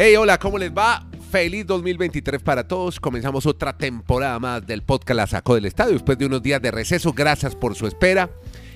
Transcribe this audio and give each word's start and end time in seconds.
Hey, 0.00 0.14
hola, 0.14 0.38
¿cómo 0.38 0.58
les 0.58 0.70
va? 0.70 1.08
Feliz 1.28 1.66
2023 1.66 2.40
para 2.40 2.68
todos. 2.68 3.00
Comenzamos 3.00 3.46
otra 3.46 3.76
temporada 3.76 4.38
más 4.38 4.64
del 4.64 4.84
podcast 4.84 5.16
La 5.16 5.26
Sacó 5.26 5.56
del 5.56 5.64
Estadio 5.64 5.94
después 5.94 6.16
de 6.16 6.26
unos 6.26 6.40
días 6.40 6.62
de 6.62 6.70
receso. 6.70 7.12
Gracias 7.12 7.56
por 7.56 7.74
su 7.74 7.88
espera. 7.88 8.30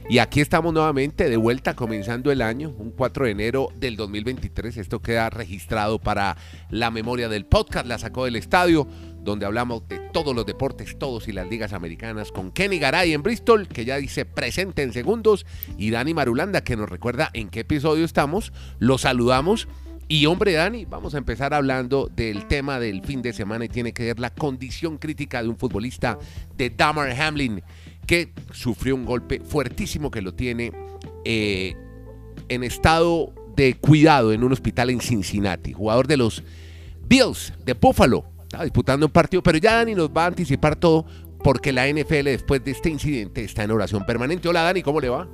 Y 0.08 0.18
aquí 0.18 0.40
estamos 0.40 0.74
nuevamente 0.74 1.30
de 1.30 1.36
vuelta 1.36 1.76
comenzando 1.76 2.32
el 2.32 2.42
año, 2.42 2.74
un 2.76 2.90
4 2.90 3.26
de 3.26 3.30
enero 3.30 3.68
del 3.76 3.94
2023. 3.94 4.76
Esto 4.76 5.00
queda 5.00 5.30
registrado 5.30 6.00
para 6.00 6.36
la 6.70 6.90
memoria 6.90 7.28
del 7.28 7.46
podcast 7.46 7.86
La 7.86 7.98
Sacó 7.98 8.24
del 8.24 8.34
Estadio, 8.34 8.88
donde 9.20 9.46
hablamos 9.46 9.86
de 9.86 10.00
todos 10.12 10.34
los 10.34 10.44
deportes, 10.44 10.98
todos 10.98 11.28
y 11.28 11.32
las 11.32 11.48
ligas 11.48 11.72
americanas, 11.72 12.32
con 12.32 12.50
Kenny 12.50 12.80
Garay 12.80 13.12
en 13.12 13.22
Bristol, 13.22 13.68
que 13.68 13.84
ya 13.84 13.96
dice 13.98 14.24
presente 14.24 14.82
en 14.82 14.92
segundos, 14.92 15.46
y 15.78 15.92
Dani 15.92 16.14
Marulanda, 16.14 16.64
que 16.64 16.74
nos 16.74 16.90
recuerda 16.90 17.30
en 17.32 17.48
qué 17.48 17.60
episodio 17.60 18.04
estamos. 18.04 18.52
Los 18.80 19.02
saludamos. 19.02 19.68
Y 20.12 20.26
hombre, 20.26 20.52
Dani, 20.52 20.84
vamos 20.84 21.14
a 21.14 21.16
empezar 21.16 21.54
hablando 21.54 22.10
del 22.14 22.46
tema 22.46 22.78
del 22.78 23.00
fin 23.00 23.22
de 23.22 23.32
semana 23.32 23.64
y 23.64 23.70
tiene 23.70 23.94
que 23.94 24.04
ver 24.04 24.20
la 24.20 24.28
condición 24.28 24.98
crítica 24.98 25.42
de 25.42 25.48
un 25.48 25.56
futbolista 25.56 26.18
de 26.54 26.68
Damar 26.68 27.18
Hamlin 27.18 27.62
que 28.06 28.34
sufrió 28.50 28.94
un 28.94 29.06
golpe 29.06 29.40
fuertísimo 29.40 30.10
que 30.10 30.20
lo 30.20 30.34
tiene 30.34 30.70
eh, 31.24 31.74
en 32.50 32.62
estado 32.62 33.32
de 33.56 33.72
cuidado 33.78 34.34
en 34.34 34.44
un 34.44 34.52
hospital 34.52 34.90
en 34.90 35.00
Cincinnati. 35.00 35.72
Jugador 35.72 36.06
de 36.06 36.18
los 36.18 36.42
Bills 37.08 37.54
de 37.64 37.72
Buffalo. 37.72 38.26
Está 38.42 38.64
disputando 38.64 39.06
un 39.06 39.12
partido, 39.12 39.42
pero 39.42 39.56
ya 39.56 39.76
Dani 39.76 39.94
nos 39.94 40.10
va 40.10 40.24
a 40.24 40.26
anticipar 40.26 40.76
todo 40.76 41.06
porque 41.42 41.72
la 41.72 41.88
NFL 41.88 42.24
después 42.24 42.62
de 42.62 42.72
este 42.72 42.90
incidente 42.90 43.44
está 43.44 43.64
en 43.64 43.70
oración 43.70 44.04
permanente. 44.04 44.46
Hola 44.46 44.60
Dani, 44.60 44.82
¿cómo 44.82 45.00
le 45.00 45.08
va? 45.08 45.26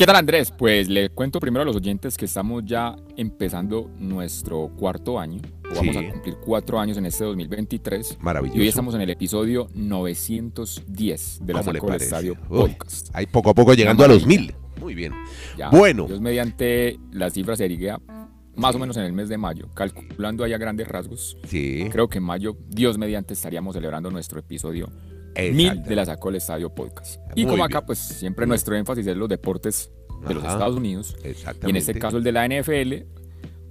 ¿Qué 0.00 0.06
tal 0.06 0.16
Andrés? 0.16 0.50
Pues 0.50 0.88
le 0.88 1.10
cuento 1.10 1.40
primero 1.40 1.60
a 1.60 1.66
los 1.66 1.76
oyentes 1.76 2.16
que 2.16 2.24
estamos 2.24 2.64
ya 2.64 2.96
empezando 3.18 3.90
nuestro 3.98 4.70
cuarto 4.74 5.20
año. 5.20 5.42
Vamos 5.76 5.94
a 5.94 6.10
cumplir 6.10 6.36
cuatro 6.42 6.80
años 6.80 6.96
en 6.96 7.04
este 7.04 7.24
2023. 7.24 8.16
Maravilloso. 8.22 8.56
Y 8.56 8.62
hoy 8.62 8.68
estamos 8.68 8.94
en 8.94 9.02
el 9.02 9.10
episodio 9.10 9.68
910 9.74 11.40
de 11.42 11.52
la 11.52 11.62
Saco 11.62 11.86
del 11.86 12.00
Estadio 12.00 12.34
Podcast. 12.34 13.10
Ahí 13.12 13.26
poco 13.26 13.50
a 13.50 13.54
poco 13.54 13.74
llegando 13.74 14.02
a 14.02 14.08
los 14.08 14.26
mil. 14.26 14.54
Muy 14.80 14.94
bien. 14.94 15.12
bueno. 15.70 16.06
Dios 16.06 16.22
mediante 16.22 16.98
las 17.12 17.34
cifras 17.34 17.58
se 17.58 17.68
más 18.56 18.74
o 18.74 18.78
menos 18.78 18.96
en 18.96 19.02
el 19.02 19.12
mes 19.12 19.28
de 19.28 19.36
mayo, 19.36 19.68
calculando 19.74 20.44
ahí 20.44 20.54
a 20.54 20.58
grandes 20.58 20.88
rasgos. 20.88 21.36
Sí. 21.44 21.88
Creo 21.92 22.08
que 22.08 22.18
en 22.18 22.24
mayo, 22.24 22.56
Dios 22.70 22.96
mediante, 22.96 23.34
estaríamos 23.34 23.74
celebrando 23.74 24.10
nuestro 24.10 24.40
episodio 24.40 24.88
mil 25.52 25.82
de 25.82 25.96
la 25.96 26.04
Sacó 26.04 26.30
el 26.30 26.36
Estadio 26.36 26.74
Podcast. 26.74 27.20
Y 27.34 27.46
como 27.46 27.64
acá, 27.64 27.84
pues 27.84 27.98
siempre 27.98 28.46
nuestro 28.46 28.76
énfasis 28.76 29.06
es 29.06 29.16
los 29.16 29.28
deportes 29.28 29.90
de 30.26 30.34
los 30.34 30.44
Estados 30.44 30.76
Unidos. 30.76 31.16
Y 31.24 31.70
en 31.70 31.76
este 31.76 31.98
caso 31.98 32.18
el 32.18 32.24
de 32.24 32.32
la 32.32 32.46
NFL, 32.46 33.06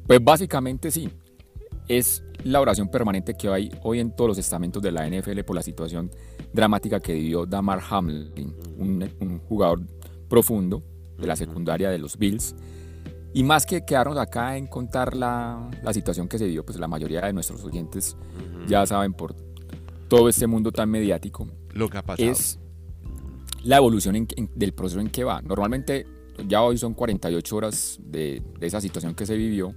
pues 0.08 0.24
básicamente 0.24 0.92
sí, 0.92 1.10
es 1.88 2.24
la 2.44 2.62
oración 2.62 2.90
permanente 2.90 3.36
que 3.36 3.50
hay 3.50 3.72
hoy 3.84 4.00
en 4.00 4.16
todos 4.16 4.30
los 4.30 4.38
estamentos 4.38 4.82
de 4.82 4.92
la 4.92 5.08
NFL 5.10 5.42
por 5.42 5.56
la 5.56 5.62
situación 5.62 6.10
dramática 6.54 7.00
que 7.00 7.14
vivió 7.14 7.46
Damar 7.46 7.82
Hamlin, 7.90 8.56
un, 8.78 9.40
jugador 9.48 9.82
profundo 10.30 10.84
de 11.18 11.28
la 11.28 11.36
secundaria 11.36 11.90
de 11.90 11.98
los 11.98 12.18
Bills. 12.18 12.56
Y 13.34 13.44
más 13.44 13.66
que 13.66 13.86
quedarnos 13.86 14.18
acá 14.18 14.58
en 14.58 14.66
contar 14.66 15.16
la, 15.16 15.70
la 15.84 15.94
situación 15.94 16.28
que 16.28 16.40
se 16.40 16.46
dio, 16.46 16.66
pues 16.66 16.80
la 16.80 16.88
mayoría 16.88 17.22
de 17.22 17.34
nuestros 17.34 17.64
oyentes 17.64 18.18
ya 18.68 18.86
saben 18.88 19.14
por 19.14 19.36
todo 20.10 20.28
este 20.28 20.48
mundo 20.48 20.72
tan 20.72 20.90
mediático, 20.90 21.48
lo 21.74 21.90
que 21.90 21.98
ha 21.98 22.04
pasado. 22.04 22.30
es 22.30 22.60
la 23.64 23.78
evolución 23.78 24.28
del 24.56 24.74
proceso 24.74 25.00
en 25.00 25.10
que 25.10 25.24
va. 25.24 25.42
Normalmente 25.42 26.06
ya 26.48 26.62
hoy 26.62 26.78
son 26.78 26.94
48 26.94 27.56
horas 27.56 28.00
de, 28.04 28.42
esa 28.62 28.82
situación 28.82 29.16
que 29.16 29.26
se 29.26 29.36
vivió. 29.36 29.74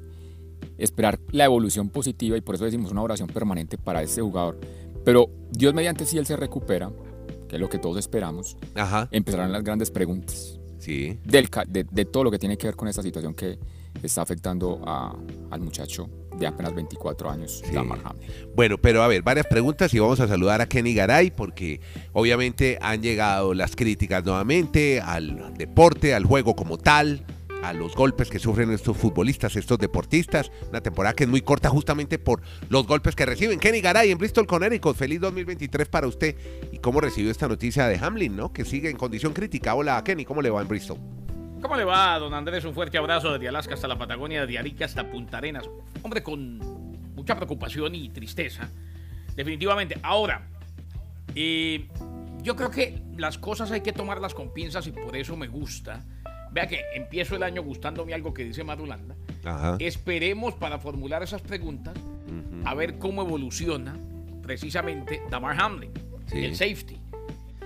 Esperar 0.78 1.20
la 1.30 1.44
evolución 1.44 1.88
positiva 1.88 2.36
y 2.36 2.40
por 2.40 2.54
eso 2.54 2.64
decimos 2.64 2.92
una 2.92 3.02
oración 3.02 3.28
permanente 3.28 3.78
para 3.78 4.02
este 4.02 4.22
jugador. 4.22 4.58
Pero 5.04 5.28
Dios 5.50 5.74
mediante 5.74 6.06
si 6.06 6.18
él 6.18 6.26
se 6.26 6.36
recupera, 6.36 6.90
que 7.48 7.56
es 7.56 7.60
lo 7.60 7.68
que 7.68 7.78
todos 7.78 7.98
esperamos, 7.98 8.56
empezarán 9.10 9.52
las 9.52 9.62
grandes 9.62 9.90
preguntas. 9.90 10.58
Sí. 10.78 11.18
Del, 11.24 11.48
de, 11.68 12.04
todo 12.04 12.24
lo 12.24 12.30
que 12.30 12.38
tiene 12.38 12.56
que 12.56 12.68
ver 12.68 12.76
con 12.76 12.88
esta 12.88 13.02
situación 13.02 13.34
que 13.34 13.58
está 14.02 14.22
afectando 14.22 14.80
al 15.50 15.60
muchacho 15.60 16.08
de 16.38 16.46
apenas 16.46 16.74
24 16.74 17.30
años, 17.30 17.62
Bueno, 18.54 18.78
pero 18.78 19.02
a 19.02 19.08
ver, 19.08 19.22
varias 19.22 19.46
preguntas 19.46 19.92
y 19.94 19.98
vamos 19.98 20.20
a 20.20 20.28
saludar 20.28 20.60
a 20.60 20.66
Kenny 20.66 20.94
Garay 20.94 21.30
porque 21.30 21.80
obviamente 22.12 22.78
han 22.80 23.02
llegado 23.02 23.54
las 23.54 23.76
críticas 23.76 24.24
nuevamente 24.24 25.00
al 25.00 25.54
deporte, 25.54 26.14
al 26.14 26.24
juego 26.24 26.54
como 26.54 26.78
tal, 26.78 27.24
a 27.62 27.72
los 27.72 27.94
golpes 27.94 28.28
que 28.28 28.38
sufren 28.38 28.70
estos 28.72 28.96
futbolistas, 28.96 29.56
estos 29.56 29.78
deportistas. 29.78 30.50
Una 30.68 30.80
temporada 30.80 31.14
que 31.14 31.24
es 31.24 31.30
muy 31.30 31.42
corta 31.42 31.68
justamente 31.68 32.18
por 32.18 32.42
los 32.68 32.86
golpes 32.86 33.14
que 33.14 33.24
reciben. 33.24 33.60
Kenny 33.60 33.80
Garay 33.80 34.10
en 34.10 34.18
Bristol, 34.18 34.46
Connecticut. 34.46 34.96
Feliz 34.96 35.20
2023 35.20 35.88
para 35.88 36.08
usted. 36.08 36.36
¿Y 36.72 36.78
cómo 36.78 37.00
recibió 37.00 37.30
esta 37.30 37.48
noticia 37.48 37.86
de 37.86 37.96
Hamlin, 37.98 38.36
no? 38.36 38.52
Que 38.52 38.64
sigue 38.64 38.90
en 38.90 38.96
condición 38.96 39.32
crítica. 39.32 39.74
Hola, 39.74 40.02
Kenny, 40.04 40.24
¿cómo 40.24 40.42
le 40.42 40.50
va 40.50 40.60
en 40.60 40.68
Bristol? 40.68 40.98
¿Cómo 41.62 41.76
le 41.76 41.84
va, 41.84 42.18
don 42.18 42.34
Andrés? 42.34 42.64
Un 42.64 42.74
fuerte 42.74 42.98
abrazo 42.98 43.32
desde 43.32 43.46
Alaska 43.46 43.74
hasta 43.74 43.86
la 43.86 43.96
Patagonia, 43.96 44.44
de 44.44 44.58
Arica 44.58 44.84
hasta 44.84 45.08
Punta 45.08 45.38
Arenas. 45.38 45.70
Hombre, 46.02 46.20
con 46.20 46.58
mucha 47.14 47.36
preocupación 47.36 47.94
y 47.94 48.08
tristeza. 48.08 48.68
Definitivamente. 49.36 49.96
Ahora, 50.02 50.48
eh, 51.36 51.86
yo 52.42 52.56
creo 52.56 52.68
que 52.68 53.00
las 53.16 53.38
cosas 53.38 53.70
hay 53.70 53.80
que 53.80 53.92
tomarlas 53.92 54.34
con 54.34 54.52
pinzas 54.52 54.88
y 54.88 54.90
por 54.92 55.16
eso 55.16 55.36
me 55.36 55.46
gusta. 55.46 56.04
Vea 56.50 56.66
que 56.66 56.80
empiezo 56.94 57.36
el 57.36 57.44
año 57.44 57.62
gustándome 57.62 58.12
algo 58.12 58.34
que 58.34 58.44
dice 58.44 58.64
Madulanda. 58.64 59.14
Esperemos 59.78 60.54
para 60.54 60.78
formular 60.78 61.22
esas 61.22 61.42
preguntas 61.42 61.94
a 62.64 62.74
ver 62.74 62.98
cómo 62.98 63.22
evoluciona 63.22 63.96
precisamente 64.42 65.22
Damar 65.30 65.60
Hamlin, 65.60 65.92
el 66.32 66.56
safety, 66.56 66.98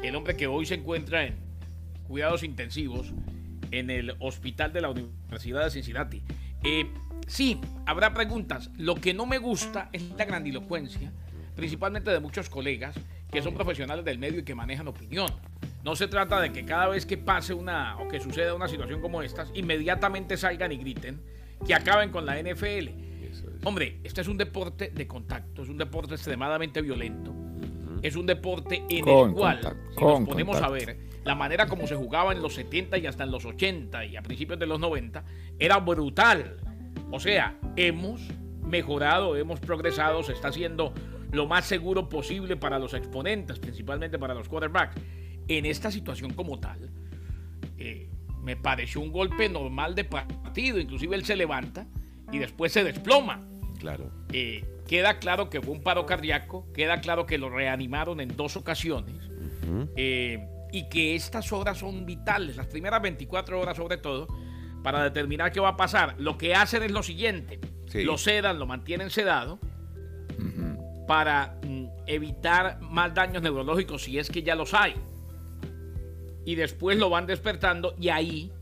el 0.02 0.14
hombre 0.16 0.36
que 0.36 0.46
hoy 0.46 0.66
se 0.66 0.74
encuentra 0.74 1.24
en 1.24 1.34
cuidados 2.06 2.42
intensivos 2.42 3.12
en 3.70 3.90
el 3.90 4.16
hospital 4.20 4.72
de 4.72 4.80
la 4.80 4.90
Universidad 4.90 5.64
de 5.64 5.70
Cincinnati. 5.70 6.22
Eh, 6.62 6.86
sí, 7.26 7.60
habrá 7.86 8.14
preguntas. 8.14 8.70
Lo 8.76 8.94
que 8.96 9.14
no 9.14 9.26
me 9.26 9.38
gusta 9.38 9.88
es 9.92 10.02
la 10.16 10.24
grandilocuencia, 10.24 11.12
principalmente 11.54 12.10
de 12.10 12.20
muchos 12.20 12.48
colegas 12.48 12.96
que 13.30 13.42
son 13.42 13.54
profesionales 13.54 14.04
del 14.04 14.18
medio 14.18 14.40
y 14.40 14.44
que 14.44 14.54
manejan 14.54 14.88
opinión. 14.88 15.28
No 15.84 15.94
se 15.94 16.08
trata 16.08 16.40
de 16.40 16.52
que 16.52 16.64
cada 16.64 16.88
vez 16.88 17.06
que 17.06 17.16
pase 17.16 17.54
una 17.54 17.96
o 17.98 18.08
que 18.08 18.20
suceda 18.20 18.54
una 18.54 18.68
situación 18.68 19.00
como 19.00 19.22
esta, 19.22 19.46
inmediatamente 19.54 20.36
salgan 20.36 20.72
y 20.72 20.78
griten 20.78 21.20
que 21.64 21.74
acaben 21.74 22.10
con 22.10 22.26
la 22.26 22.40
NFL. 22.40 22.88
Hombre, 23.64 24.00
este 24.04 24.20
es 24.20 24.28
un 24.28 24.36
deporte 24.36 24.90
de 24.94 25.06
contacto, 25.06 25.62
es 25.62 25.68
un 25.68 25.76
deporte 25.76 26.14
extremadamente 26.14 26.80
violento, 26.82 27.34
es 28.02 28.14
un 28.16 28.26
deporte 28.26 28.84
en 28.88 29.08
el 29.08 29.32
cual, 29.32 29.76
si 29.96 30.04
nos 30.04 30.28
ponemos 30.28 30.60
a 30.60 30.68
ver, 30.68 30.98
la 31.26 31.34
manera 31.34 31.66
como 31.66 31.88
se 31.88 31.96
jugaba 31.96 32.32
en 32.32 32.40
los 32.40 32.54
70 32.54 32.98
y 32.98 33.06
hasta 33.06 33.24
en 33.24 33.32
los 33.32 33.44
80 33.44 34.04
y 34.06 34.16
a 34.16 34.22
principios 34.22 34.60
de 34.60 34.66
los 34.66 34.78
90 34.78 35.24
era 35.58 35.78
brutal. 35.78 36.58
O 37.10 37.18
sea, 37.18 37.58
hemos 37.74 38.20
mejorado, 38.62 39.36
hemos 39.36 39.58
progresado, 39.58 40.22
se 40.22 40.32
está 40.32 40.48
haciendo 40.48 40.94
lo 41.32 41.46
más 41.46 41.64
seguro 41.64 42.08
posible 42.08 42.56
para 42.56 42.78
los 42.78 42.94
exponentes, 42.94 43.58
principalmente 43.58 44.20
para 44.20 44.34
los 44.34 44.48
quarterbacks. 44.48 45.00
En 45.48 45.66
esta 45.66 45.90
situación 45.90 46.32
como 46.32 46.60
tal, 46.60 46.90
eh, 47.76 48.08
me 48.44 48.56
pareció 48.56 49.00
un 49.00 49.10
golpe 49.10 49.48
normal 49.48 49.96
de 49.96 50.04
partido, 50.04 50.78
inclusive 50.78 51.16
él 51.16 51.24
se 51.24 51.34
levanta 51.34 51.88
y 52.30 52.38
después 52.38 52.70
se 52.70 52.84
desploma. 52.84 53.44
Claro. 53.80 54.12
Eh, 54.32 54.64
queda 54.86 55.18
claro 55.18 55.50
que 55.50 55.60
fue 55.60 55.74
un 55.74 55.82
paro 55.82 56.06
cardíaco, 56.06 56.72
queda 56.72 57.00
claro 57.00 57.26
que 57.26 57.36
lo 57.36 57.50
reanimaron 57.50 58.20
en 58.20 58.36
dos 58.36 58.56
ocasiones 58.56 59.28
y 60.76 60.90
que 60.90 61.14
estas 61.14 61.52
horas 61.52 61.78
son 61.78 62.04
vitales, 62.04 62.58
las 62.58 62.66
primeras 62.66 63.00
24 63.00 63.58
horas 63.58 63.78
sobre 63.78 63.96
todo, 63.96 64.28
para 64.82 65.02
determinar 65.02 65.50
qué 65.50 65.58
va 65.58 65.70
a 65.70 65.76
pasar. 65.78 66.16
Lo 66.18 66.36
que 66.36 66.54
hacen 66.54 66.82
es 66.82 66.90
lo 66.90 67.02
siguiente, 67.02 67.58
lo 67.94 68.18
sedan, 68.18 68.58
lo 68.58 68.66
mantienen 68.66 69.08
sedado, 69.08 69.58
para 71.08 71.58
mm, 71.62 71.86
evitar 72.06 72.78
más 72.82 73.14
daños 73.14 73.42
neurológicos 73.42 74.02
si 74.02 74.18
es 74.18 74.28
que 74.28 74.42
ya 74.42 74.54
los 74.54 74.74
hay. 74.74 74.94
Y 76.44 76.56
después 76.56 76.98
lo 76.98 77.08
van 77.08 77.24
despertando 77.24 77.94
y 77.98 78.10
ahí 78.10 78.52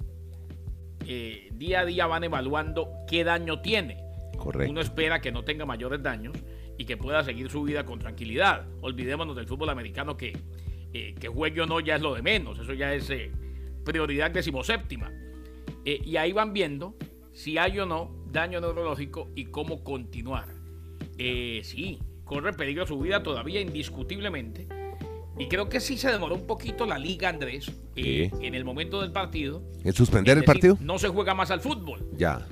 eh, 1.09 1.49
día 1.55 1.81
a 1.81 1.85
día 1.85 2.07
van 2.07 2.23
evaluando 2.23 2.93
qué 3.09 3.25
daño 3.25 3.61
tiene. 3.61 4.05
Correcto. 4.39 4.71
Uno 4.71 4.81
espera 4.81 5.21
que 5.21 5.33
no 5.33 5.43
tenga 5.43 5.67
mayores 5.67 6.01
daños 6.01 6.37
y 6.79 6.85
que 6.85 6.97
pueda 6.97 7.25
seguir 7.25 7.51
su 7.51 7.65
vida 7.65 7.85
con 7.85 7.99
tranquilidad. 7.99 8.67
Olvidémonos 8.83 9.35
del 9.35 9.49
fútbol 9.49 9.71
americano 9.71 10.17
que 10.17 10.33
eh, 10.97 11.13
que 11.19 11.27
juegue 11.27 11.61
o 11.61 11.67
no 11.67 11.81
ya 11.81 11.97
es 11.97 12.03
lo 12.03 12.15
de 12.15 12.23
menos, 12.23 12.57
eso 12.61 12.73
ya 12.73 12.95
es 12.95 13.11
eh, 13.11 13.33
prioridad 13.85 14.31
decimoséptima. 14.31 15.13
Eh, 15.85 16.01
y 16.05 16.17
ahí 16.17 16.33
van 16.33 16.53
viendo 16.53 16.95
si 17.33 17.59
hay 17.59 17.81
o 17.81 17.85
no 17.85 18.15
daño 18.31 18.61
neurológico 18.61 19.29
y 19.35 19.47
cómo 19.47 19.83
continuar. 19.83 20.55
sí, 21.19 21.99
corre 22.25 22.53
peligro 22.53 22.87
su 22.87 22.99
vida 23.01 23.25
todavía 23.25 23.61
indiscutiblemente. 23.61 24.69
Y 25.37 25.49
creo 25.49 25.69
que 25.69 25.81
sí 25.81 25.99
se 25.99 26.13
demoró 26.13 26.37
un 26.37 26.47
poquito 26.47 26.87
la 26.87 26.97
liga, 26.97 27.29
Andrés, 27.29 27.73
en 27.97 28.55
el 28.55 28.65
momento 28.65 29.01
del 29.01 29.11
partido. 29.11 29.65
¿En 29.83 29.93
suspender 29.93 30.39
el 30.39 30.45
partido? 30.45 30.79
No 30.81 31.01
se 31.01 31.09
juega 31.09 31.35
más 31.35 31.51
al 31.51 31.61
fútbol. 31.61 32.09
Ya. 32.17 32.47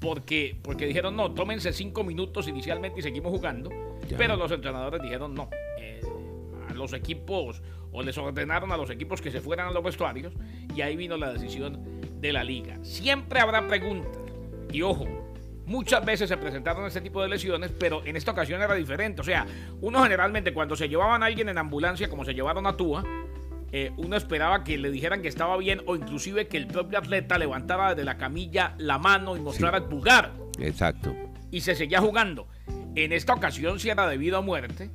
porque, 0.00 0.54
porque 0.62 0.84
dijeron, 0.86 1.16
no, 1.16 1.32
tómense 1.32 1.72
cinco 1.72 2.04
minutos 2.04 2.46
inicialmente 2.46 3.00
y 3.00 3.02
seguimos 3.02 3.32
jugando. 3.32 3.70
Pero 4.18 4.36
los 4.36 4.52
entrenadores 4.52 5.00
dijeron, 5.02 5.34
no, 5.34 5.48
eh, 5.80 6.00
a 6.68 6.74
los 6.74 6.92
equipos, 6.92 7.62
o 7.92 8.02
les 8.02 8.16
ordenaron 8.18 8.72
a 8.72 8.76
los 8.76 8.90
equipos 8.90 9.20
que 9.20 9.30
se 9.30 9.40
fueran 9.40 9.68
a 9.68 9.70
los 9.70 9.82
vestuarios, 9.82 10.32
y 10.74 10.80
ahí 10.80 10.96
vino 10.96 11.16
la 11.16 11.32
decisión 11.32 11.82
de 12.20 12.32
la 12.32 12.44
liga. 12.44 12.78
Siempre 12.82 13.40
habrá 13.40 13.66
preguntas, 13.66 14.12
y 14.72 14.82
ojo, 14.82 15.06
muchas 15.66 16.04
veces 16.04 16.28
se 16.28 16.36
presentaron 16.36 16.86
este 16.86 17.00
tipo 17.00 17.22
de 17.22 17.28
lesiones, 17.28 17.70
pero 17.78 18.04
en 18.04 18.16
esta 18.16 18.30
ocasión 18.30 18.62
era 18.62 18.74
diferente. 18.74 19.20
O 19.20 19.24
sea, 19.24 19.46
uno 19.80 20.02
generalmente 20.02 20.54
cuando 20.54 20.76
se 20.76 20.88
llevaban 20.88 21.22
a 21.22 21.26
alguien 21.26 21.48
en 21.48 21.58
ambulancia, 21.58 22.08
como 22.08 22.24
se 22.24 22.34
llevaron 22.34 22.66
a 22.66 22.76
Tua, 22.76 23.04
eh, 23.72 23.92
uno 23.96 24.16
esperaba 24.16 24.62
que 24.62 24.78
le 24.78 24.90
dijeran 24.90 25.22
que 25.22 25.28
estaba 25.28 25.56
bien 25.56 25.82
o 25.86 25.96
inclusive 25.96 26.46
que 26.46 26.56
el 26.56 26.66
propio 26.66 26.98
atleta 26.98 27.36
levantara 27.36 27.90
desde 27.90 28.04
la 28.04 28.16
camilla 28.16 28.74
la 28.78 28.98
mano 28.98 29.36
y 29.36 29.40
mostrara 29.40 29.78
el 29.78 29.84
pulgar. 29.84 30.32
Exacto. 30.60 31.14
Y 31.50 31.60
se 31.60 31.74
seguía 31.74 32.00
jugando. 32.00 32.48
En 32.94 33.12
esta 33.12 33.34
ocasión, 33.34 33.78
si 33.78 33.90
era 33.90 34.06
debido 34.06 34.38
a 34.38 34.40
muerte, 34.40 34.90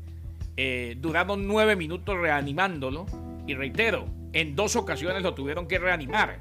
eh, 0.57 0.97
duraron 0.99 1.47
nueve 1.47 1.75
minutos 1.75 2.17
reanimándolo. 2.17 3.05
Y 3.47 3.55
reitero, 3.55 4.05
en 4.33 4.55
dos 4.55 4.75
ocasiones 4.75 5.23
lo 5.23 5.33
tuvieron 5.33 5.67
que 5.67 5.79
reanimar. 5.79 6.37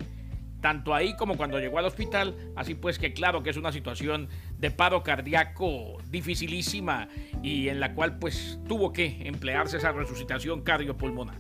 Tanto 0.61 0.95
ahí 0.95 1.17
como 1.17 1.37
cuando 1.37 1.59
llegó 1.59 1.79
al 1.79 1.87
hospital. 1.87 2.37
Así 2.55 2.75
pues 2.75 2.99
que 2.99 3.13
claro 3.13 3.43
que 3.43 3.51
es 3.51 3.57
una 3.57 3.73
situación 3.73 4.29
de 4.59 4.71
paro 4.71 5.03
cardíaco 5.03 5.99
dificilísima 6.11 7.09
y 7.43 7.69
en 7.69 7.81
la 7.81 7.95
cual 7.95 8.19
pues 8.19 8.59
tuvo 8.69 8.93
que 8.93 9.23
emplearse 9.25 9.79
esa 9.79 9.93
resucitación 9.93 10.61
cardiopulmonar. 10.61 11.39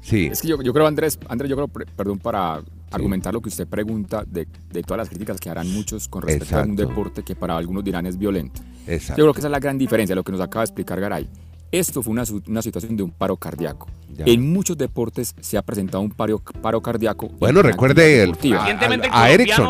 Sí. 0.00 0.26
Es 0.26 0.40
que 0.40 0.48
yo, 0.48 0.58
creo, 0.58 0.86
Andrés, 0.86 1.18
Andrés, 1.28 1.50
yo 1.50 1.56
creo, 1.56 1.68
perdón, 1.68 2.18
para 2.18 2.62
argumentar 2.90 3.34
lo 3.34 3.42
que 3.42 3.48
usted 3.48 3.66
pregunta 3.66 4.24
de, 4.26 4.46
todas 4.82 4.98
las 4.98 5.08
críticas 5.08 5.38
que 5.38 5.50
harán 5.50 5.70
muchos 5.70 6.08
con 6.08 6.22
respecto 6.22 6.56
a 6.56 6.62
un 6.62 6.76
deporte 6.76 7.22
que 7.22 7.34
para 7.34 7.56
algunos 7.56 7.84
dirán 7.84 8.06
es 8.06 8.16
violento. 8.16 8.62
Yo 8.86 9.14
creo 9.14 9.34
que 9.34 9.40
esa 9.40 9.48
es 9.48 9.52
la 9.52 9.60
gran 9.60 9.76
diferencia, 9.76 10.16
lo 10.16 10.24
que 10.24 10.32
nos 10.32 10.40
acaba 10.40 10.62
de 10.62 10.66
explicar 10.66 10.98
Garay. 10.98 11.28
Esto 11.70 12.02
fue 12.02 12.12
una, 12.12 12.24
una 12.46 12.62
situación 12.62 12.96
de 12.96 13.02
un 13.02 13.10
paro 13.10 13.36
cardíaco. 13.36 13.88
En 14.18 14.52
muchos 14.52 14.76
deportes 14.76 15.34
se 15.40 15.58
ha 15.58 15.62
presentado 15.62 16.02
un 16.02 16.10
paro, 16.10 16.42
paro 16.62 16.80
cardíaco. 16.80 17.28
Bueno, 17.38 17.62
recuerde 17.62 18.22
el, 18.22 18.32
a, 18.54 19.22
a, 19.22 19.30
Ericsson. 19.30 19.66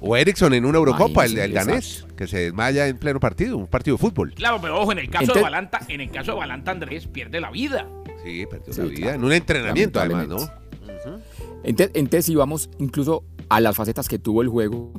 o 0.00 0.16
Ericsson 0.16 0.54
en 0.54 0.64
una 0.64 0.78
Eurocopa, 0.78 1.24
el, 1.24 1.38
el 1.38 1.52
danés, 1.52 2.06
que 2.16 2.26
se 2.26 2.38
desmaya 2.38 2.86
en 2.86 2.98
pleno 2.98 3.18
partido, 3.18 3.56
un 3.56 3.66
partido 3.66 3.96
de 3.96 4.00
fútbol. 4.00 4.34
Claro, 4.34 4.58
pero 4.60 4.80
ojo, 4.80 4.92
en 4.92 4.98
el 4.98 5.10
caso 5.10 5.32
de 5.32 5.40
Balanta, 5.40 5.80
en 5.88 6.00
el 6.02 6.10
caso 6.10 6.32
de 6.32 6.38
Balanta 6.38 6.70
Andrés 6.70 7.06
pierde 7.06 7.40
la 7.40 7.50
vida. 7.50 7.88
Sí, 8.22 8.46
perdió 8.46 8.84
la 8.84 8.90
vida 8.90 9.14
en 9.14 9.24
un 9.24 9.32
entrenamiento 9.32 10.00
además, 10.00 10.28
¿no? 10.28 10.62
Entonces, 11.64 12.26
si 12.26 12.34
vamos 12.34 12.70
incluso 12.78 13.24
a 13.48 13.60
las 13.60 13.76
facetas 13.76 14.08
que 14.08 14.18
tuvo 14.18 14.42
el 14.42 14.48
juego, 14.48 14.92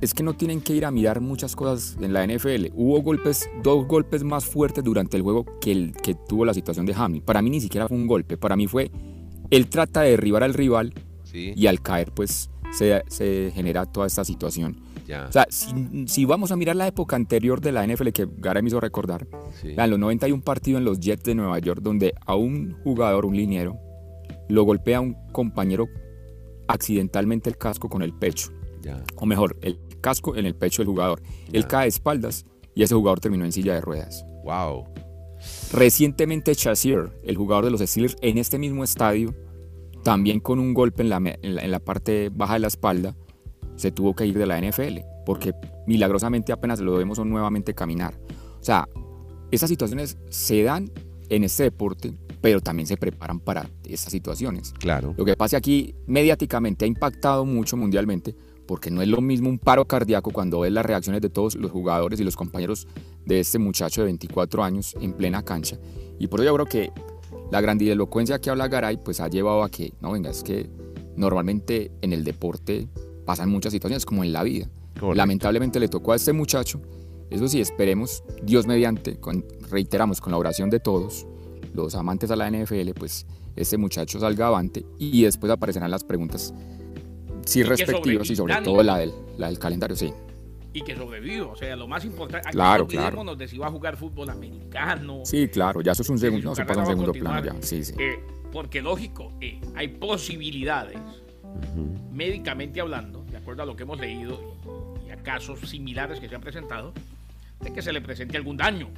es 0.00 0.14
que 0.14 0.22
no 0.22 0.34
tienen 0.34 0.60
que 0.60 0.74
ir 0.74 0.84
a 0.84 0.90
mirar 0.90 1.20
muchas 1.20 1.56
cosas 1.56 1.96
en 2.00 2.12
la 2.12 2.26
NFL. 2.26 2.66
Hubo 2.74 3.00
golpes, 3.02 3.48
dos 3.62 3.86
golpes 3.86 4.24
más 4.24 4.44
fuertes 4.44 4.84
durante 4.84 5.16
el 5.16 5.22
juego 5.22 5.46
que 5.60 5.72
el 5.72 5.92
que 5.92 6.14
tuvo 6.14 6.44
la 6.44 6.54
situación 6.54 6.86
de 6.86 6.94
Hamlin. 6.94 7.22
Para 7.22 7.42
mí 7.42 7.50
ni 7.50 7.60
siquiera 7.60 7.88
fue 7.88 7.96
un 7.96 8.06
golpe, 8.06 8.36
para 8.36 8.56
mí 8.56 8.66
fue 8.66 8.90
él 9.50 9.68
trata 9.68 10.02
de 10.02 10.10
derribar 10.10 10.42
al 10.42 10.54
rival 10.54 10.92
y 11.32 11.66
al 11.66 11.82
caer 11.82 12.12
pues 12.12 12.50
se, 12.72 13.02
se 13.08 13.52
genera 13.54 13.86
toda 13.86 14.06
esta 14.06 14.24
situación. 14.24 14.80
O 15.28 15.32
sea, 15.32 15.46
si, 15.50 16.24
vamos 16.24 16.50
a 16.50 16.56
mirar 16.56 16.74
la 16.74 16.88
época 16.88 17.14
anterior 17.14 17.60
de 17.60 17.70
la 17.70 17.86
NFL 17.86 18.08
que 18.08 18.26
Gara 18.38 18.60
me 18.60 18.68
hizo 18.68 18.80
recordar, 18.80 19.26
en 19.62 19.90
los 19.90 19.98
90 19.98 20.26
hay 20.26 20.32
un 20.32 20.42
partido 20.42 20.78
en 20.78 20.84
los 20.84 20.98
Jets 20.98 21.22
de 21.22 21.34
Nueva 21.34 21.58
York 21.60 21.80
donde 21.80 22.12
a 22.24 22.34
un 22.34 22.76
jugador, 22.82 23.24
un 23.24 23.36
liniero, 23.36 23.78
lo 24.48 24.64
golpea 24.64 24.98
a 24.98 25.00
un 25.00 25.16
compañero 25.32 25.88
accidentalmente 26.66 27.48
el 27.48 27.56
casco 27.56 27.88
con 27.88 28.02
el 28.02 28.12
pecho. 28.12 28.50
O 29.16 29.26
mejor, 29.26 29.56
el 29.62 29.78
casco 30.06 30.36
en 30.36 30.46
el 30.46 30.54
pecho 30.54 30.82
del 30.82 30.86
jugador. 30.86 31.20
Él 31.52 31.66
cae 31.66 31.82
de 31.82 31.88
espaldas 31.88 32.46
y 32.76 32.84
ese 32.84 32.94
jugador 32.94 33.18
terminó 33.18 33.44
en 33.44 33.50
silla 33.50 33.74
de 33.74 33.80
ruedas. 33.80 34.24
Wow. 34.44 34.84
Recientemente 35.72 36.54
Chazier, 36.54 37.10
el 37.24 37.36
jugador 37.36 37.64
de 37.64 37.72
los 37.72 37.80
Steelers, 37.80 38.16
en 38.20 38.38
este 38.38 38.56
mismo 38.56 38.84
estadio, 38.84 39.34
también 40.04 40.38
con 40.38 40.60
un 40.60 40.74
golpe 40.74 41.02
en 41.02 41.08
la, 41.08 41.20
en 41.42 41.70
la 41.72 41.80
parte 41.80 42.30
baja 42.32 42.54
de 42.54 42.60
la 42.60 42.68
espalda, 42.68 43.16
se 43.74 43.90
tuvo 43.90 44.14
que 44.14 44.26
ir 44.26 44.38
de 44.38 44.46
la 44.46 44.60
NFL, 44.60 44.98
porque 45.26 45.52
milagrosamente 45.88 46.52
apenas 46.52 46.78
lo 46.78 46.92
vemos 46.94 47.18
nuevamente 47.18 47.74
caminar. 47.74 48.14
O 48.60 48.62
sea, 48.62 48.88
esas 49.50 49.68
situaciones 49.68 50.18
se 50.30 50.62
dan 50.62 50.88
en 51.30 51.42
este 51.42 51.64
deporte, 51.64 52.14
pero 52.40 52.60
también 52.60 52.86
se 52.86 52.96
preparan 52.96 53.40
para 53.40 53.68
esas 53.82 54.12
situaciones. 54.12 54.72
Claro. 54.78 55.14
Lo 55.16 55.24
que 55.24 55.34
pasa 55.34 55.56
aquí 55.56 55.96
mediáticamente 56.06 56.84
ha 56.84 56.88
impactado 56.88 57.44
mucho 57.44 57.76
mundialmente, 57.76 58.36
porque 58.66 58.90
no 58.90 59.02
es 59.02 59.08
lo 59.08 59.20
mismo 59.20 59.48
un 59.48 59.58
paro 59.58 59.84
cardíaco 59.84 60.30
cuando 60.30 60.60
ves 60.60 60.72
las 60.72 60.84
reacciones 60.84 61.22
de 61.22 61.30
todos 61.30 61.54
los 61.54 61.70
jugadores 61.70 62.20
y 62.20 62.24
los 62.24 62.36
compañeros 62.36 62.86
de 63.24 63.40
este 63.40 63.58
muchacho 63.58 64.02
de 64.02 64.06
24 64.06 64.62
años 64.64 64.94
en 65.00 65.12
plena 65.12 65.42
cancha. 65.42 65.78
Y 66.18 66.26
por 66.26 66.40
eso 66.40 66.46
yo 66.46 66.54
creo 66.54 66.66
que 66.66 66.92
la 67.50 67.60
grandilocuencia 67.60 68.40
que 68.40 68.50
habla 68.50 68.68
Garay 68.68 68.96
pues 68.96 69.20
ha 69.20 69.28
llevado 69.28 69.62
a 69.62 69.70
que, 69.70 69.92
no 70.00 70.12
venga, 70.12 70.30
es 70.30 70.42
que 70.42 70.68
normalmente 71.16 71.92
en 72.02 72.12
el 72.12 72.24
deporte 72.24 72.88
pasan 73.24 73.50
muchas 73.50 73.72
situaciones 73.72 74.04
como 74.04 74.24
en 74.24 74.32
la 74.32 74.42
vida. 74.42 74.68
Lamentablemente 75.14 75.78
le 75.78 75.88
tocó 75.88 76.12
a 76.12 76.16
este 76.16 76.32
muchacho. 76.32 76.80
Eso 77.30 77.48
sí, 77.48 77.60
esperemos, 77.60 78.22
Dios 78.42 78.66
mediante, 78.66 79.18
reiteramos 79.68 80.20
con 80.20 80.32
la 80.32 80.38
oración 80.38 80.70
de 80.70 80.80
todos, 80.80 81.26
los 81.74 81.94
amantes 81.94 82.30
a 82.30 82.36
la 82.36 82.50
NFL, 82.50 82.90
pues 82.96 83.26
este 83.56 83.76
muchacho 83.78 84.20
salga 84.20 84.46
avante 84.46 84.86
y 84.98 85.22
después 85.22 85.50
aparecerán 85.50 85.90
las 85.90 86.04
preguntas 86.04 86.54
sí 87.46 87.62
respectivas 87.62 88.28
y 88.28 88.36
sobre 88.36 88.56
todo 88.56 88.82
la 88.82 88.98
del, 88.98 89.12
la 89.38 89.48
del 89.48 89.58
calendario, 89.58 89.96
sí. 89.96 90.12
Y 90.72 90.82
que 90.82 90.94
sobrevivió, 90.94 91.52
o 91.52 91.56
sea, 91.56 91.74
lo 91.74 91.88
más 91.88 92.04
importante, 92.04 92.46
aquí 92.46 92.54
claro, 92.54 92.86
claro. 92.86 93.34
de 93.34 93.48
si 93.48 93.56
va 93.56 93.68
a 93.68 93.70
jugar 93.70 93.96
fútbol 93.96 94.28
americano. 94.28 95.22
Sí, 95.24 95.48
claro, 95.48 95.80
ya 95.80 95.92
eso 95.92 96.02
es 96.02 96.10
un 96.10 96.18
segundo, 96.18 96.50
no, 96.50 96.54
se 96.54 96.66
pasa 96.66 96.80
un 96.80 96.86
segundo 96.86 97.12
plano 97.12 97.42
ya, 97.42 97.54
sí, 97.62 97.82
sí. 97.82 97.94
Eh, 97.98 98.20
porque 98.52 98.82
lógico, 98.82 99.32
eh, 99.40 99.58
hay 99.74 99.88
posibilidades 99.88 100.98
médicamente 102.12 102.80
hablando, 102.80 103.24
de 103.30 103.38
acuerdo 103.38 103.62
a 103.62 103.66
lo 103.66 103.76
que 103.76 103.84
hemos 103.84 103.98
leído 103.98 104.38
y 105.06 105.10
a 105.10 105.16
casos 105.16 105.60
similares 105.60 106.20
que 106.20 106.28
se 106.28 106.34
han 106.34 106.42
presentado, 106.42 106.92
de 107.60 107.72
que 107.72 107.80
se 107.80 107.92
le 107.92 108.02
presente 108.02 108.36
algún 108.36 108.58
daño 108.58 108.88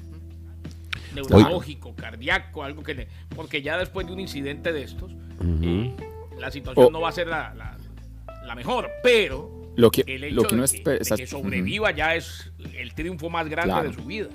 neurológico, 1.14 1.94
cardíaco, 1.94 2.64
algo 2.64 2.82
que 2.82 2.94
le, 2.94 3.08
porque 3.34 3.62
ya 3.62 3.78
después 3.78 4.06
de 4.06 4.12
un 4.12 4.20
incidente 4.20 4.72
de 4.72 4.82
estos, 4.82 5.10
eh, 5.62 5.94
la 6.38 6.50
situación 6.50 6.92
no 6.92 7.00
va 7.00 7.08
a 7.08 7.12
ser 7.12 7.28
la, 7.28 7.67
mejor, 8.54 8.88
pero 9.02 9.72
lo 9.76 9.90
que, 9.90 10.02
lo 10.32 10.44
que 10.44 10.56
no 10.56 10.64
es, 10.64 10.72
que, 10.72 11.26
sobreviva 11.26 11.92
ya 11.92 12.16
es 12.16 12.50
el 12.76 12.94
triunfo 12.94 13.30
más 13.30 13.48
grande 13.48 13.88
de 13.88 13.94
su 13.94 14.04
vida. 14.04 14.28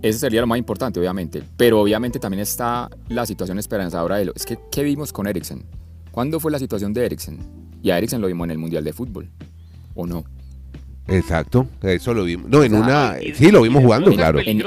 Ese 0.00 0.18
sería 0.18 0.42
lo 0.42 0.46
más 0.46 0.58
importante, 0.58 1.00
obviamente. 1.00 1.42
Pero 1.56 1.80
obviamente 1.80 2.18
también 2.18 2.42
está 2.42 2.90
la 3.08 3.24
situación 3.24 3.58
esperanzadora 3.58 4.16
de 4.18 4.26
lo. 4.26 4.32
Es 4.34 4.44
que, 4.44 4.58
¿qué 4.70 4.82
vimos 4.82 5.12
con 5.12 5.26
Eriksen? 5.26 5.64
¿Cuándo 6.10 6.38
fue 6.40 6.52
la 6.52 6.58
situación 6.58 6.92
de 6.92 7.06
Eriksen? 7.06 7.38
Y 7.82 7.90
a 7.90 7.98
Eriksen 7.98 8.20
lo 8.20 8.26
vimos 8.26 8.44
en 8.44 8.50
el 8.52 8.58
Mundial 8.58 8.84
de 8.84 8.92
Fútbol, 8.92 9.30
¿o 9.94 10.06
no? 10.06 10.24
Exacto, 11.06 11.66
eso 11.82 12.14
lo 12.14 12.24
vimos. 12.24 12.48
No, 12.48 12.62
en 12.62 12.74
una, 12.74 13.16
sí, 13.34 13.50
lo 13.50 13.62
vimos 13.62 13.82
jugando, 13.82 14.12
claro. 14.12 14.38
En, 14.40 14.62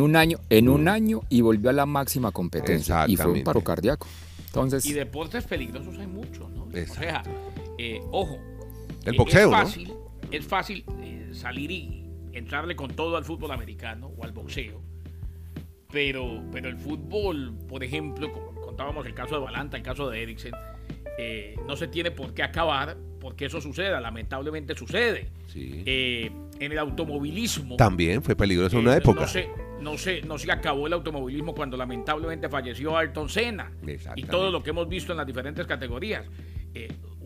un 0.00 0.16
año, 0.16 0.38
en 0.50 0.68
un 0.68 0.88
año 0.88 1.20
y 1.28 1.42
volvió 1.42 1.70
a 1.70 1.72
la 1.72 1.86
máxima 1.86 2.32
competencia 2.32 3.04
y 3.06 3.16
fue 3.16 3.32
un 3.32 3.44
paro 3.44 3.60
cardíaco. 3.62 4.06
Entonces, 4.46 4.86
y 4.86 4.94
deportes 4.94 5.44
peligrosos 5.44 5.98
hay 5.98 6.06
muchos, 6.06 6.50
¿no? 6.50 6.64
O 6.64 6.94
sea, 6.94 7.22
eh, 7.78 8.00
ojo, 8.10 8.38
el 9.04 9.16
boxeo, 9.16 9.48
es 9.48 9.56
fácil, 9.56 9.94
es 10.30 10.46
fácil 10.46 10.84
eh, 11.00 11.28
salir 11.32 11.70
y 11.70 12.04
entrarle 12.32 12.76
con 12.76 12.90
todo 12.94 13.16
al 13.16 13.24
fútbol 13.24 13.52
americano 13.52 14.12
o 14.16 14.24
al 14.24 14.32
boxeo, 14.32 14.82
pero, 15.90 16.42
pero 16.52 16.68
el 16.68 16.76
fútbol, 16.76 17.54
por 17.68 17.82
ejemplo, 17.84 18.32
contábamos 18.64 19.06
el 19.06 19.14
caso 19.14 19.36
de 19.36 19.44
Balanta, 19.44 19.76
el 19.76 19.82
caso 19.82 20.10
de 20.10 20.22
Eriksen 20.22 20.52
eh, 21.18 21.56
no 21.66 21.76
se 21.76 21.88
tiene 21.88 22.10
por 22.10 22.34
qué 22.34 22.42
acabar 22.42 22.96
porque 23.20 23.46
eso 23.46 23.60
suceda, 23.60 24.00
lamentablemente 24.00 24.74
sucede. 24.76 25.30
Eh, 25.54 26.30
en 26.60 26.72
el 26.72 26.78
automovilismo. 26.78 27.76
También 27.76 28.22
fue 28.22 28.36
peligroso 28.36 28.76
en 28.76 28.82
una 28.82 28.94
eh, 28.94 28.98
época. 28.98 29.22
No 29.22 29.26
se, 29.26 29.48
no, 29.80 29.98
se, 29.98 30.22
no 30.22 30.38
se 30.38 30.52
acabó 30.52 30.86
el 30.86 30.92
automovilismo 30.92 31.54
cuando 31.54 31.76
lamentablemente 31.76 32.48
falleció 32.48 32.96
Ayrton 32.96 33.28
Senna 33.28 33.72
y 34.14 34.24
todo 34.24 34.50
lo 34.50 34.62
que 34.62 34.70
hemos 34.70 34.88
visto 34.88 35.12
en 35.12 35.18
las 35.18 35.26
diferentes 35.26 35.66
categorías. 35.66 36.26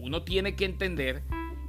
Uno 0.01 0.23
tiene 0.23 0.55
que 0.55 0.65
entender 0.65 1.23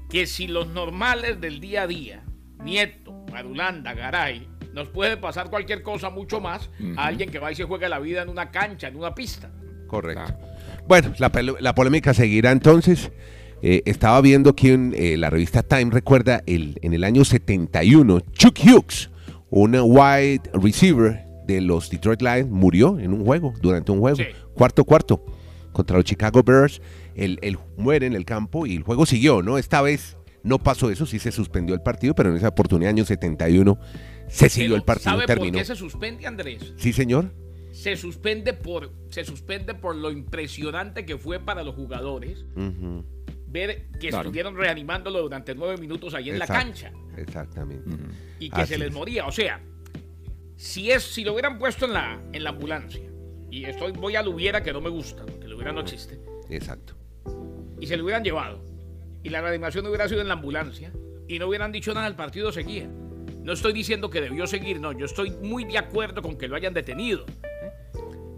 que 0.09 0.25
si 0.25 0.47
los 0.47 0.67
normales 0.67 1.39
del 1.39 1.59
día 1.59 1.83
a 1.83 1.88
día, 1.88 2.23
Nieto, 2.63 3.25
Marulanda, 3.31 3.93
Garay, 3.93 4.47
nos 4.73 4.88
puede 4.89 5.17
pasar 5.17 5.50
cualquier 5.50 5.81
cosa 5.81 6.09
mucho 6.09 6.39
más 6.39 6.69
a 6.95 7.07
alguien 7.07 7.29
que 7.29 7.39
va 7.39 7.51
y 7.51 7.55
se 7.55 7.63
juega 7.63 7.89
la 7.89 8.00
vida 8.00 8.21
en 8.21 8.29
una 8.29 8.51
cancha, 8.51 8.88
en 8.88 8.95
una 8.95 9.13
pista. 9.13 9.51
Correcto. 9.88 10.33
Bueno, 10.88 11.13
la, 11.17 11.75
polémica 11.75 12.13
seguirá 12.13 12.51
entonces. 12.51 13.11
Eh, 13.61 13.83
estaba 13.85 14.19
viendo 14.21 14.55
que 14.55 14.73
en 14.73 14.93
eh, 14.97 15.17
la 15.17 15.29
revista 15.29 15.61
Time 15.61 15.91
recuerda 15.91 16.41
el, 16.47 16.79
en 16.81 16.93
el 16.93 17.03
año 17.03 17.23
71, 17.23 18.21
Chuck 18.31 18.57
Hughes, 18.57 19.11
un 19.50 19.75
wide 19.75 20.41
receiver 20.53 21.25
de 21.45 21.61
los 21.61 21.89
Detroit 21.89 22.21
Lions, 22.21 22.50
murió 22.50 22.97
en 22.97 23.13
un 23.13 23.23
juego, 23.23 23.53
durante 23.61 23.91
un 23.91 24.00
juego, 24.00 24.17
cuarto 24.55 24.83
cuarto, 24.83 25.23
contra 25.73 25.97
los 25.97 26.05
Chicago 26.05 26.41
Bears. 26.41 26.81
Él, 27.15 27.60
muere 27.77 28.06
en 28.06 28.13
el 28.13 28.25
campo 28.25 28.65
y 28.65 28.75
el 28.75 28.84
juego 28.84 29.06
siguió, 29.06 29.41
¿no? 29.41 29.58
Esta 29.58 29.82
vez 29.82 30.18
No 30.44 30.58
pasó 30.60 30.89
eso, 30.89 31.06
sí 31.06 31.20
se 31.20 31.32
suspendió 31.32 31.75
el 31.75 31.82
partido, 31.82 32.15
pero 32.15 32.30
en 32.30 32.38
esa 32.38 32.48
oportunidad, 32.48 32.89
año 32.89 33.06
71, 33.06 33.77
se 34.27 34.50
siguió 34.50 34.75
el 34.75 34.84
partido. 34.84 35.12
¿Sabe 35.12 35.25
terminó. 35.27 35.53
por 35.53 35.62
qué 35.62 35.65
se 35.65 35.75
suspende, 35.75 36.25
Andrés? 36.25 36.74
Sí, 36.77 36.94
señor. 36.94 37.32
Se 37.72 37.96
suspende 37.96 38.53
por, 38.53 38.91
se 39.10 39.24
suspende 39.24 39.75
por 39.75 39.96
lo 39.96 40.12
impresionante 40.12 41.06
que 41.06 41.18
fue 41.18 41.39
para 41.39 41.63
los 41.63 41.75
jugadores 41.75 42.46
ver 43.51 43.88
que 44.00 44.10
estuvieron 44.10 44.56
reanimándolo 44.56 45.22
durante 45.22 45.53
nueve 45.53 45.77
minutos 45.77 46.13
ahí 46.13 46.30
en 46.30 46.39
la 46.39 46.48
cancha. 46.48 46.91
Exactamente. 47.18 47.89
Y 48.39 48.50
que 48.50 48.65
se 48.65 48.77
les 48.77 48.91
moría. 48.91 49.27
O 49.27 49.32
sea, 49.32 49.62
si 50.56 50.91
es, 50.91 51.03
si 51.03 51.24
lo 51.24 51.34
hubieran 51.34 51.60
puesto 51.60 51.86
en 51.86 51.94
la, 51.94 52.22
en 52.32 52.44
la 52.44 52.51
ambulancia, 52.51 53.01
y 53.50 53.65
estoy, 53.65 53.91
voy 53.91 54.15
a 54.15 54.24
lo 54.24 54.32
hubiera 54.32 54.63
que 54.63 54.72
no 54.72 54.80
me 54.80 54.89
gusta, 54.89 55.25
porque 55.25 55.48
lo 55.48 55.56
hubiera 55.56 55.74
no 55.74 55.82
existe. 55.82 56.20
Exacto. 56.50 56.96
Y 57.81 57.88
se 57.88 57.97
lo 57.97 58.05
hubieran 58.05 58.23
llevado. 58.23 58.63
Y 59.23 59.29
la 59.29 59.41
reanimación 59.41 59.85
hubiera 59.88 60.07
sido 60.07 60.21
en 60.21 60.27
la 60.27 60.35
ambulancia. 60.35 60.93
Y 61.27 61.39
no 61.39 61.47
hubieran 61.47 61.71
dicho 61.71 61.93
nada, 61.93 62.07
el 62.07 62.15
partido 62.15 62.51
seguía. 62.51 62.88
No 63.43 63.53
estoy 63.53 63.73
diciendo 63.73 64.09
que 64.09 64.21
debió 64.21 64.45
seguir, 64.45 64.79
no. 64.79 64.91
Yo 64.91 65.05
estoy 65.05 65.31
muy 65.31 65.65
de 65.65 65.79
acuerdo 65.79 66.21
con 66.21 66.38
que 66.38 66.47
lo 66.47 66.55
hayan 66.55 66.73
detenido. 66.75 67.25
¿eh? 67.27 67.71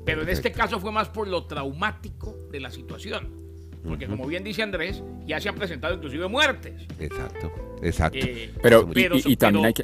Pero 0.05 0.21
en 0.21 0.29
este 0.29 0.51
caso 0.51 0.79
fue 0.79 0.91
más 0.91 1.09
por 1.09 1.27
lo 1.27 1.45
traumático 1.45 2.47
de 2.51 2.61
la 2.61 2.71
situación. 2.71 3.43
Porque 3.85 4.07
como 4.07 4.25
bien 4.25 4.45
dice 4.45 4.63
Andrés, 4.63 5.03
ya 5.25 5.41
se 5.41 5.49
han 5.49 5.55
presentado 5.55 5.95
inclusive 5.95 6.29
muertes. 6.29 6.87
Exacto, 6.99 7.51
exacto. 7.81 8.17
Eh, 8.21 8.53
pero, 8.61 8.89
y, 8.93 9.35
también 9.35 9.65
hay 9.65 9.73
que... 9.73 9.83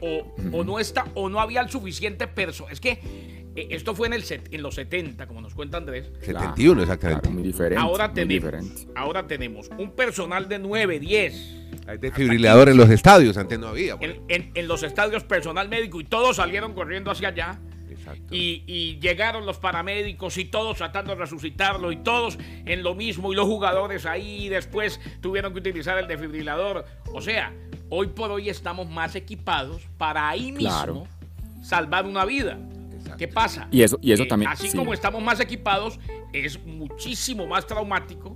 O, 0.54 0.64
no 0.64 0.80
está, 0.80 1.06
o 1.16 1.28
no 1.28 1.42
había 1.42 1.60
el 1.60 1.70
suficiente 1.70 2.28
peso. 2.28 2.70
Es 2.70 2.80
que 2.80 3.02
esto 3.70 3.96
fue 3.96 4.08
en, 4.08 4.14
el 4.14 4.24
en 4.52 4.62
los 4.62 4.76
70, 4.76 5.28
como 5.28 5.42
nos 5.42 5.54
cuenta 5.54 5.78
Andrés. 5.78 6.12
71, 6.22 6.82
exactamente. 6.82 7.30
muy 7.30 7.44
diferente. 7.44 7.82
Ahora 7.82 8.14
tenemos, 8.14 8.88
ahora 8.96 9.28
tenemos 9.28 9.70
un 9.78 9.92
personal 9.92 10.48
de 10.48 10.60
9, 10.60 11.00
10. 11.00 11.56
Hay 11.88 11.98
desfibrilador 11.98 12.70
en 12.70 12.78
los 12.78 12.90
estadios, 12.90 13.38
antes 13.38 13.58
no 13.60 13.68
había. 13.68 13.98
En, 14.00 14.52
en, 14.54 14.68
los 14.68 14.84
estadios 14.84 15.24
personal 15.24 15.70
médico 15.70 16.00
y 16.00 16.04
todos 16.04 16.36
salieron 16.36 16.74
corriendo 16.74 17.12
hacia 17.12 17.30
allá 17.30 17.60
y, 18.32 19.00
llegaron 19.00 19.46
los 19.46 19.58
paramédicos 19.58 20.38
y 20.38 20.46
todos 20.46 20.78
tratando 20.78 21.12
de 21.12 21.20
resucitarlo 21.20 21.92
y 21.92 21.98
todos 21.98 22.38
en 22.66 22.84
lo 22.84 22.96
mismo 22.96 23.32
y 23.32 23.36
los 23.36 23.46
jugadores 23.46 24.06
ahí 24.06 24.46
y 24.46 24.50
después 24.50 25.00
tuvieron 25.22 25.54
que 25.54 25.60
utilizar 25.60 25.98
el 25.98 26.08
defibrilador. 26.08 26.86
O 27.14 27.22
sea, 27.22 27.54
hoy 27.90 28.08
por 28.08 28.32
hoy 28.32 28.50
estamos 28.50 28.90
más 28.90 29.16
equipados 29.16 29.88
para 29.98 30.30
ahí 30.30 30.52
mismo 30.52 31.08
salvar 31.62 32.06
una 32.06 32.26
vida. 32.26 32.58
¿Qué 33.18 33.28
pasa? 33.28 33.68
Y 33.72 33.82
eso, 33.82 33.98
y 34.02 34.12
eso 34.12 34.26
también. 34.26 34.52
Así 34.52 34.76
como 34.76 34.94
estamos 34.94 35.24
más 35.24 35.40
equipados, 35.40 36.00
es 36.34 36.64
muchísimo 36.66 37.48
más 37.48 37.68
traumático 37.68 38.36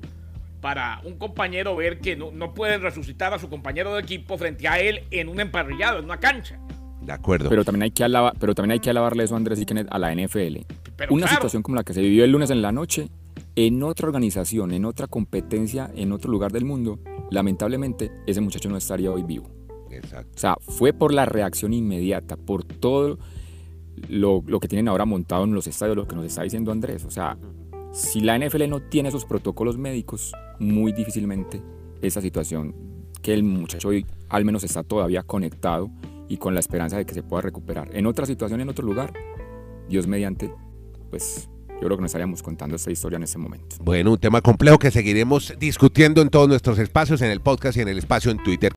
para 0.62 1.02
un 1.04 1.18
compañero 1.18 1.76
ver 1.76 2.00
que 2.00 2.16
no, 2.16 2.32
no 2.32 2.54
puede 2.54 2.78
resucitar 2.78 3.34
a 3.34 3.40
su 3.40 3.50
compañero 3.50 3.94
de 3.96 4.02
equipo 4.02 4.38
frente 4.38 4.68
a 4.68 4.80
él 4.80 5.04
en 5.12 5.28
un 5.28 5.40
emparrillado, 5.40 6.00
en 6.00 6.06
una 6.06 6.20
cancha. 6.20 6.58
De 7.02 7.12
acuerdo. 7.12 7.50
Pero 7.50 7.66
también 7.66 7.84
hay 7.84 7.92
que, 7.92 8.04
alabar, 8.04 8.34
pero 8.40 8.56
también 8.56 8.72
hay 8.72 8.80
que 8.80 8.90
alabarle 8.90 9.26
eso, 9.26 9.36
Andrés 9.36 9.64
Kenneth, 9.66 9.88
a 9.92 10.00
la 10.00 10.16
NFL. 10.16 10.60
Una 11.10 11.28
situación 11.28 11.64
como 11.64 11.76
la 11.76 11.84
que 11.84 11.94
se 11.94 12.02
vivió 12.02 12.24
el 12.24 12.32
lunes 12.32 12.50
en 12.50 12.62
la 12.62 12.72
noche, 12.72 13.10
en 13.56 13.84
otra 13.84 14.08
organización, 14.08 14.72
en 14.72 14.86
otra 14.86 15.08
competencia, 15.08 15.92
en 15.96 16.14
otro 16.14 16.32
lugar 16.32 16.52
del 16.52 16.64
mundo, 16.64 17.00
lamentablemente 17.30 18.12
ese 18.26 18.40
muchacho 18.40 18.70
no 18.70 18.78
estaría 18.78 19.12
hoy 19.12 19.24
vivo. 19.24 19.50
Exacto. 19.92 20.32
O 20.34 20.40
sea, 20.40 20.56
fue 20.62 20.94
por 20.94 21.14
la 21.14 21.26
reacción 21.26 21.74
inmediata, 21.74 22.38
por 22.38 22.64
todo 22.64 23.20
lo, 24.10 24.44
lo, 24.46 24.60
que 24.60 24.68
tienen 24.68 24.88
ahora 24.88 25.06
montado 25.06 25.44
en 25.44 25.54
los 25.54 25.68
estadios, 25.68 25.96
lo 25.96 26.08
que 26.08 26.16
nos 26.16 26.26
está 26.26 26.44
diciendo 26.44 26.72
Andrés. 26.72 27.06
O 27.06 27.12
sea, 27.12 27.38
si 27.92 28.22
la 28.22 28.38
NFL 28.38 28.68
no 28.70 28.82
tiene 28.82 29.10
esos 29.10 29.26
protocolos 29.26 29.78
médicos, 29.78 30.34
muy 30.60 30.92
difícilmente 30.92 31.62
esa 32.02 32.22
situación 32.22 32.76
que 33.22 33.34
el 33.34 33.44
muchacho 33.44 33.90
hoy 33.90 34.06
al 34.30 34.46
menos 34.46 34.64
está 34.64 34.84
todavía 34.84 35.24
conectado 35.24 35.90
y 36.28 36.38
con 36.38 36.54
la 36.54 36.60
esperanza 36.60 36.98
de 36.98 37.06
que 37.06 37.14
se 37.14 37.24
pueda 37.24 37.42
recuperar. 37.42 37.90
En 37.94 38.06
otra 38.06 38.26
situación, 38.26 38.62
en 38.62 38.70
otro 38.70 38.86
lugar, 38.86 39.14
Dios 39.90 40.08
mediante, 40.08 40.52
pues 41.10 41.50
yo 41.70 41.88
creo 41.88 41.98
que 41.98 42.02
nos 42.02 42.10
estaríamos 42.10 42.42
contando 42.42 42.76
esta 42.76 42.92
historia 42.92 43.18
en 43.18 43.24
ese 43.24 43.38
momento. 43.38 43.76
Bueno, 43.82 44.12
un 44.12 44.18
tema 44.18 44.42
complejo 44.42 44.80
que 44.80 44.90
seguiremos 44.90 45.54
discutiendo 45.60 46.22
en 46.22 46.30
todos 46.30 46.48
nuestros 46.48 46.80
espacios, 46.80 47.22
en 47.22 47.30
el 47.30 47.42
podcast 47.42 47.78
y 47.78 47.82
en 47.82 47.90
el 47.90 47.98
espacio 47.98 48.32
en 48.32 48.42
Twitter. 48.42 48.74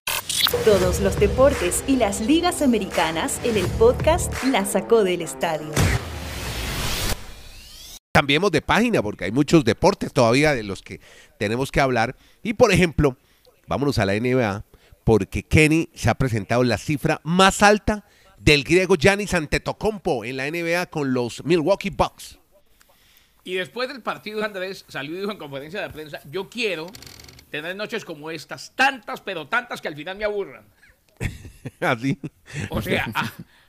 Todos 0.51 1.01
los 1.01 1.19
deportes 1.19 1.83
y 1.89 1.97
las 1.97 2.21
ligas 2.21 2.63
americanas 2.63 3.41
en 3.43 3.57
el 3.57 3.67
podcast 3.67 4.33
La 4.45 4.65
Sacó 4.65 5.03
del 5.03 5.23
Estadio. 5.23 5.73
Cambiemos 8.13 8.53
de 8.53 8.63
página 8.63 9.03
porque 9.03 9.25
hay 9.25 9.33
muchos 9.33 9.65
deportes 9.65 10.13
todavía 10.13 10.55
de 10.55 10.63
los 10.63 10.83
que 10.83 11.01
tenemos 11.37 11.73
que 11.73 11.81
hablar. 11.81 12.15
Y 12.45 12.55
por 12.55 12.73
ejemplo, 12.73 13.17
vámonos 13.67 13.99
a 13.99 14.07
la 14.07 14.15
NBA 14.15 14.65
porque 15.03 15.43
Kenny 15.43 15.91
se 15.95 16.11
ha 16.11 16.15
presentado 16.15 16.63
la 16.63 16.79
cifra 16.79 17.21
más 17.25 17.65
alta 17.65 18.05
del 18.39 18.63
griego 18.63 18.95
Giannis 18.95 19.35
Antetokounmpo 19.35 20.25
en 20.25 20.37
la 20.37 20.49
NBA 20.49 20.87
con 20.87 21.13
los 21.13 21.45
Milwaukee 21.45 21.91
Bucks. 21.91 22.39
Y 23.43 23.55
después 23.55 23.89
del 23.89 24.01
partido, 24.01 24.45
Andrés 24.45 24.85
salió 24.87 25.17
y 25.17 25.21
dijo 25.21 25.33
en 25.33 25.39
conferencia 25.39 25.81
de 25.81 25.91
prensa, 25.91 26.21
yo 26.31 26.49
quiero 26.49 26.87
tener 27.51 27.77
noches 27.77 28.05
como 28.05 28.31
estas, 28.31 28.75
tantas, 28.75 29.21
pero 29.21 29.49
tantas 29.49 29.81
que 29.81 29.89
al 29.89 29.97
final 29.97 30.17
me 30.17 30.25
aburran. 30.25 30.65
Así. 31.81 32.19
O 32.71 32.83
sea, 32.83 33.07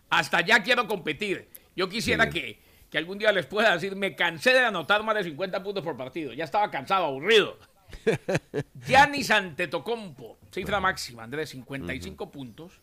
hasta 0.10 0.42
ya 0.42 0.64
quiero 0.64 0.88
competir. 0.88 1.50
Yo 1.76 1.90
quisiera 1.90 2.30
que, 2.30 2.60
que 2.90 2.98
algún 2.98 3.18
día 3.18 3.32
les 3.32 3.46
pueda 3.46 3.74
decir, 3.74 3.96
me 3.96 4.16
cansé 4.16 4.52
de 4.52 4.66
anotar 4.66 5.04
más 5.04 5.16
de 5.16 5.24
50 5.24 5.64
puntos 5.64 5.84
por 5.84 5.96
partido. 5.96 6.34
Ya 6.34 6.44
estaba 6.44 6.72
cansado, 6.72 7.06
aburrido. 7.06 7.58
Giannis 8.86 9.32
Antetokounmpo, 9.32 10.38
cifra 10.52 10.80
máxima, 10.80 11.24
Andrés, 11.24 11.50
55 11.50 12.32
puntos. 12.32 12.80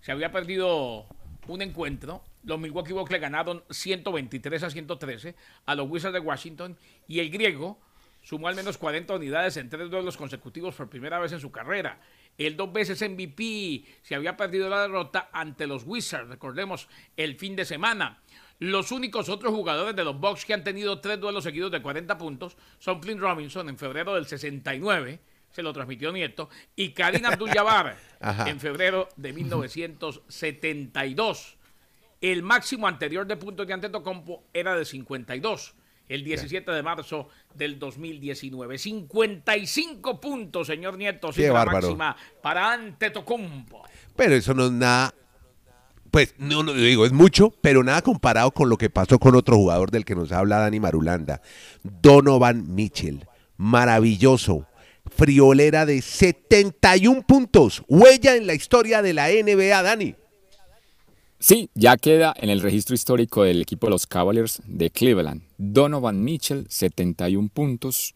Se 0.00 0.12
había 0.12 0.30
perdido 0.30 1.06
un 1.48 1.62
encuentro. 1.62 2.22
Los 2.42 2.58
Milwaukee 2.58 2.92
Bucks 2.92 3.10
le 3.10 3.18
ganaron 3.18 3.64
123 3.70 4.62
a 4.62 4.70
113 4.70 5.34
a 5.64 5.74
los 5.74 5.88
Wizards 5.88 6.12
de 6.12 6.20
Washington 6.20 6.76
y 7.08 7.20
el 7.20 7.30
griego 7.30 7.80
sumó 8.24 8.48
al 8.48 8.56
menos 8.56 8.78
40 8.78 9.14
unidades 9.14 9.56
en 9.58 9.68
tres 9.68 9.88
duelos 9.90 10.16
consecutivos 10.16 10.74
por 10.74 10.88
primera 10.88 11.20
vez 11.20 11.30
en 11.32 11.40
su 11.40 11.52
carrera. 11.52 12.00
El 12.36 12.56
dos 12.56 12.72
veces 12.72 13.00
MVP 13.00 13.84
se 14.02 14.16
había 14.16 14.36
perdido 14.36 14.68
la 14.68 14.82
derrota 14.82 15.30
ante 15.32 15.68
los 15.68 15.84
Wizards, 15.84 16.28
recordemos, 16.28 16.88
el 17.16 17.36
fin 17.36 17.54
de 17.54 17.64
semana. 17.64 18.20
Los 18.58 18.90
únicos 18.92 19.28
otros 19.28 19.52
jugadores 19.52 19.94
de 19.94 20.02
los 20.04 20.18
Bucks 20.18 20.44
que 20.44 20.54
han 20.54 20.64
tenido 20.64 21.00
tres 21.00 21.20
duelos 21.20 21.44
seguidos 21.44 21.70
de 21.70 21.80
40 21.82 22.18
puntos 22.18 22.56
son 22.78 23.00
Flynn 23.02 23.20
Robinson 23.20 23.68
en 23.68 23.76
febrero 23.76 24.14
del 24.14 24.26
69, 24.26 25.20
se 25.50 25.62
lo 25.62 25.72
transmitió 25.72 26.10
Nieto, 26.10 26.48
y 26.74 26.90
Karim 26.90 27.26
Abdul-Jabbar 27.26 27.96
en 28.46 28.58
febrero 28.58 29.08
de 29.16 29.32
1972. 29.32 31.56
El 32.20 32.42
máximo 32.42 32.88
anterior 32.88 33.26
de 33.26 33.36
puntos 33.36 33.66
de 33.66 33.74
Antetokounmpo 33.74 34.44
era 34.54 34.74
de 34.74 34.86
52 34.86 35.74
el 36.08 36.24
17 36.24 36.70
de 36.70 36.82
marzo 36.82 37.28
del 37.54 37.78
2019. 37.78 38.78
55 38.78 40.20
puntos, 40.20 40.66
señor 40.66 40.96
Nieto, 40.96 41.32
cifra 41.32 41.64
máxima 41.64 42.16
para 42.42 42.72
Antetokounmpo. 42.72 43.82
Pero 44.16 44.34
eso 44.34 44.54
no 44.54 44.66
es 44.66 44.72
nada 44.72 45.14
pues 46.14 46.32
no, 46.38 46.62
no 46.62 46.72
digo, 46.74 47.06
es 47.06 47.10
mucho, 47.10 47.52
pero 47.60 47.82
nada 47.82 48.00
comparado 48.00 48.52
con 48.52 48.68
lo 48.68 48.76
que 48.76 48.88
pasó 48.88 49.18
con 49.18 49.34
otro 49.34 49.56
jugador 49.56 49.90
del 49.90 50.04
que 50.04 50.14
nos 50.14 50.30
habla 50.30 50.58
Dani 50.58 50.78
Marulanda, 50.78 51.42
Donovan 51.82 52.72
Mitchell. 52.72 53.26
Maravilloso. 53.56 54.68
Friolera 55.10 55.86
de 55.86 56.00
71 56.00 57.22
puntos. 57.22 57.82
Huella 57.88 58.36
en 58.36 58.46
la 58.46 58.54
historia 58.54 59.02
de 59.02 59.12
la 59.12 59.26
NBA, 59.26 59.82
Dani. 59.82 60.14
Sí, 61.46 61.68
ya 61.74 61.98
queda 61.98 62.32
en 62.38 62.48
el 62.48 62.62
registro 62.62 62.94
histórico 62.94 63.42
del 63.42 63.60
equipo 63.60 63.86
de 63.86 63.90
los 63.90 64.06
Cavaliers 64.06 64.62
de 64.64 64.88
Cleveland. 64.88 65.42
Donovan 65.58 66.24
Mitchell, 66.24 66.64
71 66.70 67.50
puntos, 67.52 68.14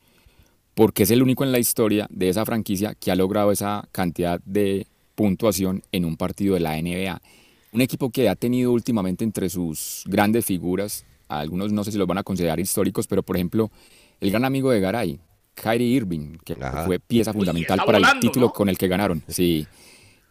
porque 0.73 1.03
es 1.03 1.11
el 1.11 1.23
único 1.23 1.45
en 1.45 1.53
la 1.53 1.59
historia 1.59 2.07
de 2.09 2.31
esa 2.31 2.47
franquicia 2.47 2.95
que 2.95 3.11
ha 3.11 3.17
logrado 3.17 3.53
esa 3.53 3.87
cantidad 3.93 4.41
de 4.47 4.87
puntuación 5.15 5.83
en 5.93 6.07
un 6.07 6.17
partido 6.17 6.55
de 6.55 6.61
la 6.61 6.81
NBA. 6.81 7.21
Un 7.73 7.83
equipo 7.83 8.09
que 8.09 8.31
ha 8.31 8.35
tenido 8.35 8.73
últimamente 8.73 9.25
entre 9.25 9.51
sus 9.51 10.05
grandes 10.07 10.47
figuras, 10.47 11.05
algunos 11.29 11.71
no 11.71 11.85
sé 11.85 11.93
si 11.93 11.99
los 11.99 12.07
van 12.07 12.17
a 12.17 12.23
considerar 12.23 12.59
históricos, 12.59 13.07
pero 13.07 13.23
por 13.23 13.37
ejemplo, 13.37 13.71
el 14.23 14.31
gran 14.31 14.47
amigo 14.47 14.71
de 14.71 14.81
Garay, 14.81 15.21
Kyrie 15.53 15.87
Irving, 15.87 16.39
que 16.47 16.57
fue 16.87 16.99
pieza 16.99 17.35
fundamental 17.35 17.83
para 17.85 17.99
el 17.99 18.21
título 18.21 18.55
con 18.55 18.71
el 18.71 18.79
que 18.79 18.89
ganaron. 18.89 19.23
Sí. 19.29 19.67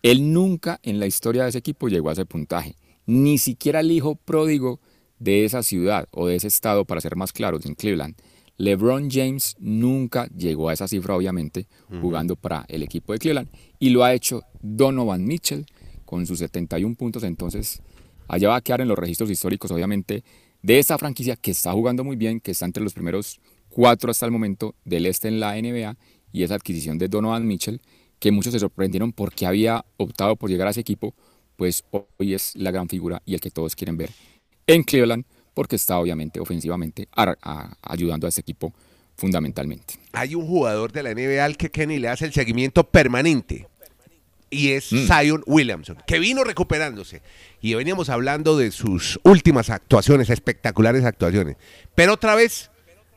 Él 0.01 0.33
nunca 0.33 0.79
en 0.81 0.99
la 0.99 1.05
historia 1.05 1.43
de 1.43 1.49
ese 1.49 1.59
equipo 1.59 1.89
llegó 1.89 2.09
a 2.09 2.13
ese 2.13 2.25
puntaje. 2.25 2.75
Ni 3.07 3.39
siquiera 3.39 3.79
el 3.79 3.91
hijo 3.91 4.15
pródigo 4.15 4.79
de 5.17 5.45
esa 5.45 5.63
ciudad 5.63 6.07
o 6.11 6.27
de 6.27 6.35
ese 6.35 6.47
estado, 6.47 6.85
para 6.85 7.01
ser 7.01 7.15
más 7.15 7.33
claros, 7.33 7.65
en 7.65 7.73
Cleveland. 7.73 8.15
LeBron 8.57 9.09
James 9.09 9.55
nunca 9.59 10.27
llegó 10.35 10.69
a 10.69 10.73
esa 10.73 10.87
cifra, 10.87 11.15
obviamente, 11.15 11.67
jugando 12.01 12.35
para 12.35 12.65
el 12.67 12.83
equipo 12.83 13.13
de 13.13 13.19
Cleveland. 13.19 13.49
Y 13.79 13.89
lo 13.89 14.03
ha 14.03 14.13
hecho 14.13 14.43
Donovan 14.61 15.25
Mitchell, 15.25 15.65
con 16.05 16.25
sus 16.25 16.39
71 16.39 16.95
puntos, 16.95 17.23
entonces 17.23 17.81
allá 18.27 18.49
va 18.49 18.55
a 18.55 18.61
quedar 18.61 18.81
en 18.81 18.87
los 18.87 18.97
registros 18.97 19.29
históricos, 19.29 19.71
obviamente, 19.71 20.23
de 20.61 20.79
esa 20.79 20.97
franquicia 20.97 21.35
que 21.35 21.51
está 21.51 21.71
jugando 21.73 22.03
muy 22.03 22.15
bien, 22.15 22.39
que 22.39 22.51
está 22.51 22.65
entre 22.65 22.83
los 22.83 22.93
primeros 22.93 23.39
cuatro 23.69 24.09
hasta 24.09 24.25
el 24.25 24.31
momento 24.31 24.73
del 24.85 25.05
este 25.05 25.27
en 25.27 25.39
la 25.39 25.55
NBA, 25.55 25.97
y 26.31 26.43
esa 26.43 26.55
adquisición 26.55 26.97
de 26.97 27.09
Donovan 27.09 27.45
Mitchell, 27.45 27.81
que 28.19 28.31
muchos 28.31 28.53
se 28.53 28.59
sorprendieron 28.59 29.11
porque 29.11 29.45
había 29.45 29.85
optado 29.97 30.35
por 30.35 30.49
llegar 30.49 30.67
a 30.67 30.71
ese 30.71 30.81
equipo, 30.81 31.13
pues 31.57 31.83
hoy 31.91 32.33
es 32.33 32.55
la 32.55 32.71
gran 32.71 32.87
figura 32.87 33.21
y 33.25 33.33
el 33.33 33.41
que 33.41 33.51
todos 33.51 33.75
quieren 33.75 33.97
ver 33.97 34.11
en 34.65 34.83
Cleveland, 34.83 35.25
porque 35.53 35.75
está 35.75 35.97
obviamente 35.97 36.39
ofensivamente 36.39 37.09
ayudando 37.81 38.27
a 38.27 38.29
ese 38.29 38.41
equipo 38.41 38.73
fundamentalmente. 39.15 39.95
Hay 40.13 40.35
un 40.35 40.47
jugador 40.47 40.91
de 40.91 41.03
la 41.03 41.13
NBA 41.13 41.43
al 41.43 41.57
que 41.57 41.71
Kenny 41.71 41.99
le 41.99 42.09
hace 42.09 42.25
el 42.25 42.33
seguimiento 42.33 42.83
permanente 42.83 43.67
y 44.49 44.71
es 44.71 44.91
mm. 44.93 45.07
Zion 45.07 45.43
Williamson, 45.45 45.97
que 46.05 46.19
vino 46.19 46.43
recuperándose. 46.43 47.21
Y 47.61 47.73
veníamos 47.73 48.09
hablando 48.09 48.57
de 48.57 48.71
sus 48.71 49.19
últimas 49.23 49.69
actuaciones, 49.69 50.29
espectaculares 50.29 51.03
actuaciones. 51.03 51.57
Pero 51.95 52.13
otra 52.13 52.35
vez 52.35 52.69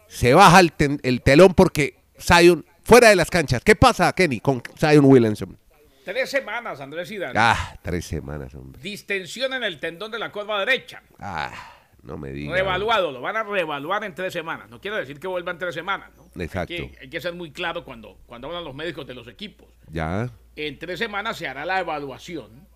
se 0.09 0.35
baja 0.35 0.61
el, 0.61 0.73
el 1.02 1.23
telón 1.23 1.54
porque 1.54 1.97
Zion 2.18 2.64
fuera 2.82 3.11
de 3.11 3.16
las 3.16 3.30
canchas. 3.30 3.62
¿Qué 3.62 3.76
pasa, 3.76 4.12
Kenny, 4.12 4.40
con 4.40 4.62
Zion 4.78 5.04
Williamson? 5.04 5.56
Tres 6.04 6.30
semanas, 6.30 6.80
Andrés 6.80 7.11
Hidalgo. 7.11 7.38
Ah, 7.38 7.76
tres 7.83 8.07
semanas, 8.07 8.54
hombre. 8.54 8.80
Distensión 8.80 9.52
en 9.52 9.64
el 9.64 9.78
tendón 9.78 10.11
de 10.11 10.19
la 10.19 10.33
curva 10.33 10.61
derecha. 10.61 11.02
Ah. 11.19 11.76
No 12.02 12.16
me 12.16 12.33
digas. 12.33 12.54
Reevaluado, 12.54 13.12
lo 13.12 13.21
van 13.21 13.37
a 13.37 13.42
reevaluar 13.42 14.04
en 14.04 14.14
tres 14.14 14.33
semanas. 14.33 14.71
No 14.71 14.80
quiere 14.80 14.97
decir 14.97 15.21
que 15.21 15.26
vuelvan 15.26 15.59
tres 15.59 15.75
semanas, 15.75 16.11
¿no? 16.16 16.42
Exacto. 16.42 16.75
Hay 17.00 17.11
que, 17.11 17.21
ser 17.21 17.35
muy 17.35 17.50
claro 17.50 17.85
cuando, 17.85 18.19
cuando 18.26 18.49
hablan 18.49 18.64
los 18.64 18.75
médicos 18.75 19.07
de 19.07 19.14
los 19.14 19.28
equipos. 19.28 19.69
Ya. 19.90 20.30
En 20.57 20.78
tres 20.78 20.99
semanas 20.99 21.37
se 21.37 21.47
hará 21.47 21.64
la 21.64 21.80
evaluación. 21.80 22.66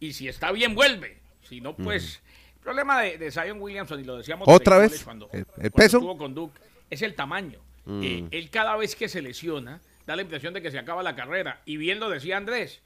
Y 0.00 0.12
si 0.12 0.28
está 0.28 0.52
bien, 0.52 0.74
vuelve. 0.74 1.18
Si 1.42 1.60
no, 1.60 1.74
pues. 1.76 2.22
El 2.54 2.60
problema 2.60 3.02
de, 3.02 3.30
Zion 3.30 3.60
Williamson, 3.60 4.00
y 4.00 4.04
lo 4.04 4.16
decíamos 4.16 4.48
otra 4.48 4.78
vez, 4.78 5.04
cuando, 5.04 5.28
el, 5.32 5.44
peso 5.70 5.98
estuvo 5.98 6.16
con 6.16 6.34
Duke, 6.34 6.58
es 6.88 7.02
el 7.02 7.14
tamaño. 7.14 7.60
Mm. 7.84 8.02
Eh, 8.02 8.28
él 8.30 8.48
cada 8.48 8.74
vez 8.76 8.96
que 8.96 9.08
se 9.08 9.20
lesiona, 9.20 9.82
da 10.06 10.16
la 10.16 10.22
impresión 10.22 10.54
de 10.54 10.62
que 10.62 10.70
se 10.70 10.78
acaba 10.78 11.02
la 11.02 11.16
carrera. 11.16 11.62
Y 11.64 11.76
bien 11.76 12.00
lo 12.00 12.10
decía 12.10 12.36
Andrés, 12.36 12.82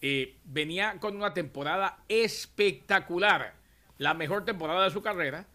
eh, 0.00 0.36
venía 0.44 0.98
con 1.00 1.16
una 1.16 1.34
temporada 1.34 1.98
espectacular 2.08 3.54
la 3.98 4.14
mejor 4.14 4.44
temporada 4.44 4.84
de 4.84 4.90
su 4.90 5.02
carrera 5.02 5.46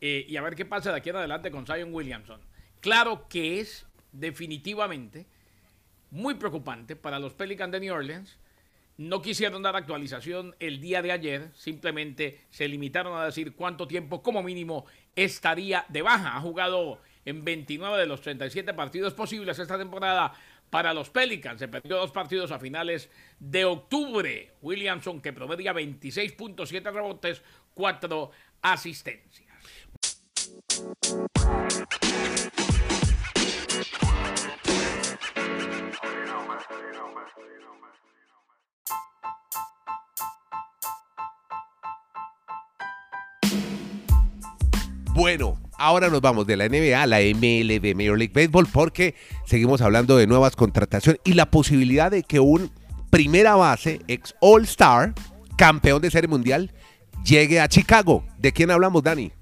eh, 0.00 0.24
y 0.28 0.36
a 0.36 0.42
ver 0.42 0.56
qué 0.56 0.64
pasa 0.64 0.90
de 0.90 0.98
aquí 0.98 1.10
en 1.10 1.16
adelante 1.16 1.50
con 1.50 1.66
Zion 1.66 1.94
Williamson. 1.94 2.40
Claro 2.80 3.28
que 3.28 3.60
es 3.60 3.86
definitivamente 4.10 5.26
muy 6.10 6.34
preocupante 6.34 6.96
para 6.96 7.18
los 7.18 7.34
Pelicans 7.34 7.72
de 7.72 7.80
New 7.80 7.94
Orleans. 7.94 8.38
No 8.98 9.22
quisieron 9.22 9.62
dar 9.62 9.76
actualización 9.76 10.54
el 10.58 10.80
día 10.80 11.00
de 11.00 11.12
ayer, 11.12 11.50
simplemente 11.54 12.40
se 12.50 12.68
limitaron 12.68 13.16
a 13.16 13.24
decir 13.24 13.54
cuánto 13.54 13.86
tiempo 13.86 14.22
como 14.22 14.42
mínimo 14.42 14.84
estaría 15.16 15.86
de 15.88 16.02
baja. 16.02 16.36
Ha 16.36 16.40
jugado 16.40 17.00
en 17.24 17.44
29 17.44 17.98
de 17.98 18.06
los 18.06 18.20
37 18.20 18.74
partidos 18.74 19.14
posibles 19.14 19.58
esta 19.58 19.78
temporada 19.78 20.34
para 20.72 20.94
los 20.94 21.10
Pelicans. 21.10 21.58
Se 21.58 21.68
perdió 21.68 21.98
dos 21.98 22.12
partidos 22.12 22.50
a 22.50 22.58
finales 22.58 23.10
de 23.38 23.66
octubre. 23.66 24.52
Williamson, 24.62 25.20
que 25.20 25.34
promedia 25.34 25.74
26.7 25.74 26.90
rebotes, 26.90 27.42
cuatro 27.74 28.30
asistencias. 28.62 29.52
Bueno, 45.14 45.60
ahora 45.78 46.08
nos 46.08 46.20
vamos 46.20 46.46
de 46.46 46.56
la 46.56 46.68
NBA 46.68 47.02
a 47.02 47.06
la 47.06 47.18
MLB, 47.18 47.94
Major 47.94 48.18
League 48.18 48.32
Baseball, 48.34 48.66
porque 48.72 49.14
seguimos 49.46 49.80
hablando 49.80 50.16
de 50.16 50.26
nuevas 50.26 50.56
contrataciones 50.56 51.20
y 51.24 51.34
la 51.34 51.50
posibilidad 51.50 52.10
de 52.10 52.22
que 52.22 52.40
un 52.40 52.70
primera 53.10 53.56
base, 53.56 54.00
ex 54.08 54.34
All-Star, 54.40 55.14
campeón 55.56 56.00
de 56.00 56.10
serie 56.10 56.28
mundial, 56.28 56.72
llegue 57.24 57.60
a 57.60 57.68
Chicago. 57.68 58.24
¿De 58.38 58.52
quién 58.52 58.70
hablamos, 58.70 59.02
Dani? 59.02 59.32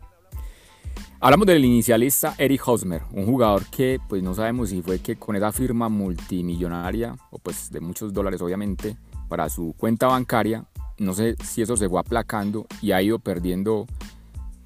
Hablamos 1.23 1.47
del 1.47 1.65
inicialista 1.65 2.35
Eric 2.39 2.67
Hosmer, 2.67 3.03
un 3.13 3.27
jugador 3.27 3.67
que 3.67 4.01
pues 4.09 4.23
no 4.23 4.35
sabemos 4.35 4.71
si 4.71 4.81
fue 4.81 5.01
que 5.01 5.17
con 5.17 5.37
esa 5.37 5.53
firma 5.53 5.91
multimillonaria 5.91 7.15
o 7.31 7.39
pues 7.39 7.71
de 7.71 7.81
muchos 7.81 8.15
dólares 8.15 8.41
obviamente 8.41 8.97
para 9.29 9.51
su 9.51 9.75
cuenta 9.77 10.07
bancaria, 10.07 10.65
no 10.99 11.13
sé 11.13 11.37
si 11.45 11.61
eso 11.61 11.77
se 11.77 11.91
fue 11.91 12.01
aplacando 12.01 12.67
y 12.81 12.93
ha 12.93 13.03
ido 13.03 13.19
perdiendo 13.19 13.87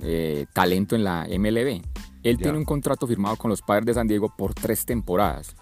eh, 0.00 0.46
talento 0.52 0.96
en 0.96 1.04
la 1.04 1.26
MLB. 1.28 1.82
Él 2.22 2.38
tiene 2.38 2.56
un 2.56 2.64
contrato 2.64 3.06
firmado 3.06 3.36
con 3.36 3.50
los 3.50 3.60
Padres 3.60 3.86
de 3.86 3.94
San 3.94 4.08
Diego 4.08 4.34
por 4.34 4.54
tres 4.54 4.86
temporadas, 4.86 5.54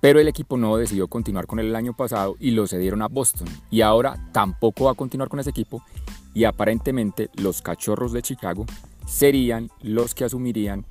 pero 0.00 0.20
el 0.20 0.28
equipo 0.28 0.56
no 0.56 0.76
decidió 0.76 1.06
continuar 1.06 1.46
con 1.46 1.58
él 1.58 1.66
el 1.66 1.76
año 1.76 1.94
pasado 1.94 2.34
y 2.40 2.52
lo 2.52 2.66
cedieron 2.66 3.02
a 3.02 3.08
Boston. 3.08 3.46
Y 3.70 3.82
ahora 3.82 4.16
tampoco 4.32 4.86
va 4.86 4.92
a 4.92 4.94
continuar 4.94 5.28
con 5.28 5.38
ese 5.38 5.50
equipo 5.50 5.82
y 6.34 6.44
aparentemente 6.44 7.28
los 7.34 7.60
cachorros 7.60 8.12
de 8.12 8.22
Chicago 8.22 8.64
serían 9.06 9.70
los 9.82 10.14
que 10.14 10.24
asumirían 10.24 10.86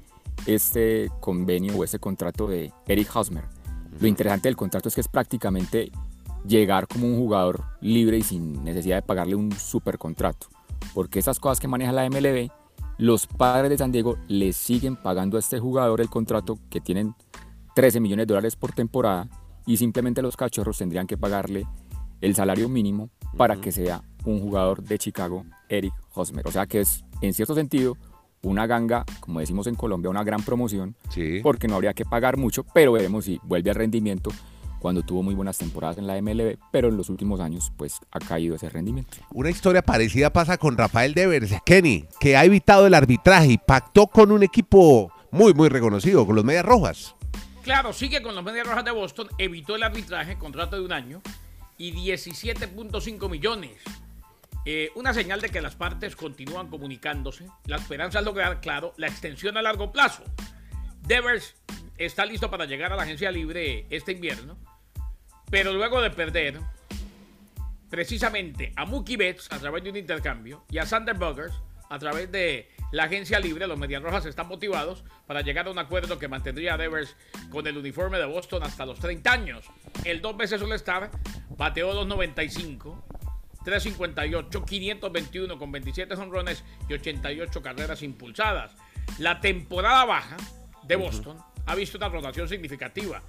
este 0.45 1.09
convenio 1.19 1.75
o 1.77 1.83
este 1.83 1.99
contrato 1.99 2.47
de 2.47 2.71
Eric 2.87 3.15
Hosmer. 3.15 3.45
Lo 3.99 4.07
interesante 4.07 4.47
del 4.47 4.55
contrato 4.55 4.89
es 4.89 4.95
que 4.95 5.01
es 5.01 5.07
prácticamente 5.07 5.91
llegar 6.47 6.87
como 6.87 7.07
un 7.07 7.17
jugador 7.17 7.63
libre 7.81 8.17
y 8.17 8.23
sin 8.23 8.63
necesidad 8.63 8.97
de 8.97 9.01
pagarle 9.01 9.35
un 9.35 9.51
super 9.51 9.97
contrato. 9.97 10.47
Porque 10.93 11.19
esas 11.19 11.39
cosas 11.39 11.59
que 11.59 11.67
maneja 11.67 11.91
la 11.91 12.09
MLB, 12.09 12.49
los 13.01 13.25
padres 13.25 13.71
de 13.71 13.79
San 13.79 13.91
Diego 13.91 14.19
le 14.27 14.53
siguen 14.53 14.95
pagando 14.95 15.35
a 15.35 15.39
este 15.39 15.59
jugador 15.59 16.01
el 16.01 16.09
contrato 16.09 16.59
que 16.69 16.79
tienen 16.79 17.15
13 17.73 17.99
millones 17.99 18.27
de 18.27 18.33
dólares 18.35 18.55
por 18.55 18.73
temporada 18.73 19.27
y 19.65 19.77
simplemente 19.77 20.21
los 20.21 20.37
cachorros 20.37 20.77
tendrían 20.77 21.07
que 21.07 21.17
pagarle 21.17 21.65
el 22.21 22.35
salario 22.35 22.69
mínimo 22.69 23.09
para 23.37 23.55
que 23.55 23.71
sea 23.71 24.03
un 24.23 24.39
jugador 24.39 24.83
de 24.83 24.99
Chicago, 24.99 25.45
Eric 25.67 25.95
Hosmer. 26.13 26.47
O 26.47 26.51
sea 26.51 26.67
que 26.67 26.81
es, 26.81 27.03
en 27.23 27.33
cierto 27.33 27.55
sentido, 27.55 27.97
una 28.43 28.67
ganga, 28.67 29.03
como 29.19 29.39
decimos 29.39 29.65
en 29.65 29.73
Colombia, 29.73 30.11
una 30.11 30.23
gran 30.23 30.43
promoción, 30.43 30.95
porque 31.41 31.67
no 31.67 31.73
habría 31.77 31.95
que 31.95 32.05
pagar 32.05 32.37
mucho, 32.37 32.63
pero 32.71 32.91
veremos 32.91 33.25
si 33.25 33.41
vuelve 33.41 33.71
al 33.71 33.77
rendimiento 33.77 34.29
cuando 34.81 35.03
tuvo 35.03 35.23
muy 35.23 35.35
buenas 35.35 35.57
temporadas 35.57 35.97
en 35.97 36.07
la 36.07 36.21
MLB, 36.21 36.57
pero 36.71 36.89
en 36.89 36.97
los 36.97 37.09
últimos 37.09 37.39
años 37.39 37.71
pues 37.77 37.99
ha 38.11 38.19
caído 38.19 38.55
ese 38.55 38.69
rendimiento. 38.69 39.17
Una 39.31 39.49
historia 39.49 39.81
parecida 39.81 40.33
pasa 40.33 40.57
con 40.57 40.77
Rafael 40.77 41.13
Devers, 41.13 41.53
Kenny, 41.65 42.05
que 42.19 42.35
ha 42.35 42.43
evitado 42.43 42.87
el 42.87 42.93
arbitraje 42.93 43.47
y 43.47 43.57
pactó 43.57 44.07
con 44.07 44.31
un 44.31 44.43
equipo 44.43 45.13
muy, 45.31 45.53
muy 45.53 45.69
reconocido, 45.69 46.25
con 46.25 46.35
los 46.35 46.43
Medias 46.43 46.65
Rojas. 46.65 47.15
Claro, 47.63 47.93
sigue 47.93 48.21
con 48.21 48.33
los 48.35 48.43
Medias 48.43 48.67
Rojas 48.67 48.83
de 48.83 48.91
Boston, 48.91 49.27
evitó 49.37 49.75
el 49.75 49.83
arbitraje, 49.83 50.37
contrato 50.37 50.75
de 50.75 50.81
un 50.83 50.91
año, 50.91 51.21
y 51.77 51.93
17.5 51.93 53.29
millones 53.29 53.77
eh, 54.63 54.91
una 54.93 55.13
señal 55.13 55.41
de 55.41 55.49
que 55.49 55.61
las 55.61 55.75
partes 55.75 56.15
continúan 56.15 56.67
comunicándose. 56.67 57.47
La 57.65 57.77
esperanza 57.77 58.19
es 58.19 58.25
lograr, 58.25 58.61
claro, 58.61 58.93
la 58.97 59.07
extensión 59.07 59.57
a 59.57 59.61
largo 59.61 59.91
plazo. 59.91 60.23
Devers 61.01 61.55
está 61.97 62.25
listo 62.25 62.51
para 62.51 62.65
llegar 62.65 62.93
a 62.93 62.95
la 62.95 63.03
agencia 63.03 63.31
libre 63.31 63.87
este 63.89 64.11
invierno, 64.11 64.57
pero 65.51 65.73
luego 65.73 66.01
de 66.01 66.09
perder 66.09 66.59
precisamente 67.89 68.71
a 68.77 68.85
Mookie 68.85 69.17
Betts 69.17 69.51
a 69.51 69.59
través 69.59 69.83
de 69.83 69.91
un 69.91 69.97
intercambio 69.97 70.63
y 70.71 70.79
a 70.79 70.85
Sander 70.85 71.15
Buggers 71.15 71.53
a 71.89 71.99
través 71.99 72.31
de 72.31 72.69
la 72.93 73.03
agencia 73.03 73.37
libre, 73.37 73.67
los 73.67 73.77
Medias 73.77 74.01
Rojas 74.01 74.25
están 74.25 74.47
motivados 74.47 75.03
para 75.27 75.41
llegar 75.41 75.67
a 75.67 75.71
un 75.71 75.77
acuerdo 75.77 76.17
que 76.17 76.29
mantendría 76.29 76.75
a 76.75 76.77
Devers 76.77 77.17
con 77.49 77.67
el 77.67 77.77
uniforme 77.77 78.17
de 78.17 78.25
Boston 78.25 78.63
hasta 78.63 78.85
los 78.85 78.97
30 78.99 79.29
años. 79.29 79.65
El 80.05 80.21
dos 80.21 80.37
veces 80.37 80.59
suele 80.59 80.75
estar 80.75 81.11
bateó 81.57 81.93
295 81.93 83.03
358, 83.65 84.65
521 84.65 85.59
con 85.59 85.71
27 85.71 86.13
honrones 86.15 86.63
y 86.89 86.93
88 86.93 87.61
carreras 87.61 88.01
impulsadas. 88.01 88.73
La 89.19 89.41
temporada 89.41 90.05
baja 90.05 90.37
de 90.83 90.95
Boston 90.95 91.37
ha 91.65 91.75
visto 91.75 91.97
una 91.97 92.09
rotación 92.09 92.47
significativa, 92.47 93.21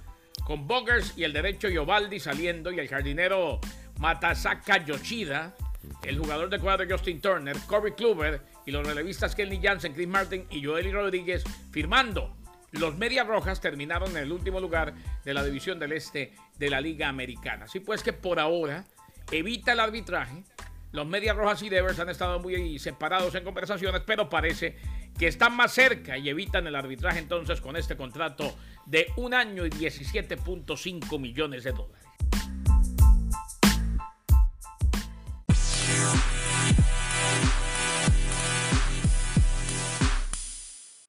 con 0.45 0.67
Boggers 0.67 1.17
y 1.17 1.23
el 1.23 1.33
derecho 1.33 1.69
Yobaldi 1.69 2.19
saliendo 2.19 2.71
y 2.71 2.79
el 2.79 2.87
jardinero 2.87 3.59
Matasaka 3.99 4.83
Yoshida, 4.85 5.55
el 6.03 6.17
jugador 6.17 6.49
de 6.49 6.59
cuadro 6.59 6.85
Justin 6.89 7.21
Turner, 7.21 7.55
Corey 7.67 7.93
Kluber 7.93 8.41
y 8.65 8.71
los 8.71 8.85
relevistas 8.85 9.35
Kenny 9.35 9.59
Jansen, 9.61 9.93
Chris 9.93 10.07
Martin 10.07 10.45
y 10.49 10.63
Joely 10.63 10.91
Rodríguez 10.91 11.43
firmando. 11.71 12.35
Los 12.71 12.97
Medias 12.97 13.27
Rojas 13.27 13.61
terminaron 13.61 14.11
en 14.11 14.23
el 14.23 14.31
último 14.31 14.59
lugar 14.59 14.93
de 15.23 15.33
la 15.33 15.43
división 15.43 15.79
del 15.79 15.91
este 15.91 16.33
de 16.57 16.69
la 16.69 16.81
Liga 16.81 17.07
Americana. 17.07 17.65
Así 17.65 17.79
pues 17.79 18.01
que 18.01 18.13
por 18.13 18.39
ahora 18.39 18.85
evita 19.31 19.73
el 19.73 19.79
arbitraje. 19.79 20.43
Los 20.91 21.07
Medias 21.07 21.35
Rojas 21.35 21.61
y 21.61 21.69
Devers 21.69 21.99
han 21.99 22.09
estado 22.09 22.39
muy 22.39 22.77
separados 22.79 23.35
en 23.35 23.43
conversaciones, 23.43 24.01
pero 24.05 24.29
parece 24.29 24.75
que 25.17 25.27
están 25.27 25.55
más 25.55 25.71
cerca 25.71 26.17
y 26.17 26.29
evitan 26.29 26.65
el 26.65 26.75
arbitraje 26.75 27.19
entonces 27.19 27.61
con 27.61 27.75
este 27.75 27.95
contrato 27.95 28.55
de 28.85 29.07
un 29.17 29.33
año 29.33 29.65
y 29.65 29.69
17.5 29.69 31.19
millones 31.19 31.63
de 31.63 31.71
dólares. 31.71 32.03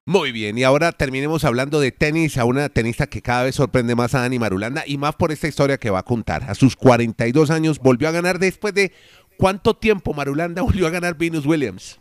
Muy 0.07 0.33
bien, 0.33 0.59
y 0.59 0.65
ahora 0.65 0.93
terminemos 0.93 1.45
hablando 1.45 1.81
de 1.81 1.91
tenis 1.91 2.37
a 2.37 2.45
una 2.45 2.69
tenista 2.69 3.07
que 3.07 3.23
cada 3.23 3.45
vez 3.45 3.55
sorprende 3.55 3.95
más 3.95 4.15
a 4.15 4.21
Dani 4.21 4.39
Marulanda 4.39 4.85
y 4.87 4.99
más 4.99 5.15
por 5.15 5.33
esta 5.33 5.49
historia 5.49 5.79
que 5.79 5.89
va 5.89 6.01
a 6.01 6.05
contar. 6.05 6.45
A 6.51 6.55
sus 6.55 6.77
42 6.77 7.51
años 7.51 7.79
volvió 7.79 8.09
a 8.09 8.13
ganar 8.13 8.39
después 8.39 8.75
de 8.75 8.93
cuánto 9.39 9.75
tiempo 9.75 10.13
Marulanda 10.13 10.61
volvió 10.63 10.87
a 10.87 10.91
ganar 10.91 11.17
Venus 11.17 11.47
Williams. 11.47 11.99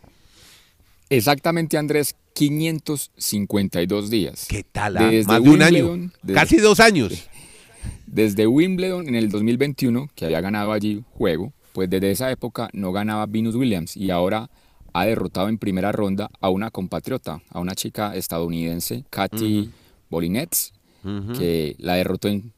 Exactamente, 1.10 1.78
Andrés, 1.78 2.16
552 2.34 4.10
días. 4.10 4.46
¿Qué 4.48 4.64
tal? 4.64 4.96
Ah? 4.96 5.10
Más 5.26 5.42
de 5.42 5.50
un 5.50 5.62
año. 5.62 6.10
Casi 6.32 6.56
dos 6.56 6.80
años. 6.80 7.28
Desde 8.06 8.46
Wimbledon 8.46 9.08
en 9.08 9.14
el 9.14 9.28
2021, 9.30 10.08
que 10.14 10.24
había 10.24 10.40
ganado 10.40 10.72
allí 10.72 11.02
juego, 11.14 11.52
pues 11.72 11.90
desde 11.90 12.12
esa 12.12 12.30
época 12.30 12.70
no 12.72 12.92
ganaba 12.92 13.26
Venus 13.26 13.56
Williams 13.56 13.96
y 13.96 14.10
ahora 14.10 14.48
ha 14.92 15.04
derrotado 15.04 15.48
en 15.48 15.58
primera 15.58 15.90
ronda 15.90 16.30
a 16.40 16.48
una 16.48 16.70
compatriota, 16.70 17.42
a 17.50 17.58
una 17.58 17.74
chica 17.74 18.14
estadounidense, 18.14 19.04
Katy 19.10 19.70
Bolinets, 20.08 20.72
que 21.36 21.74
la 21.78 21.96
derrotó 21.96 22.28
en, 22.28 22.52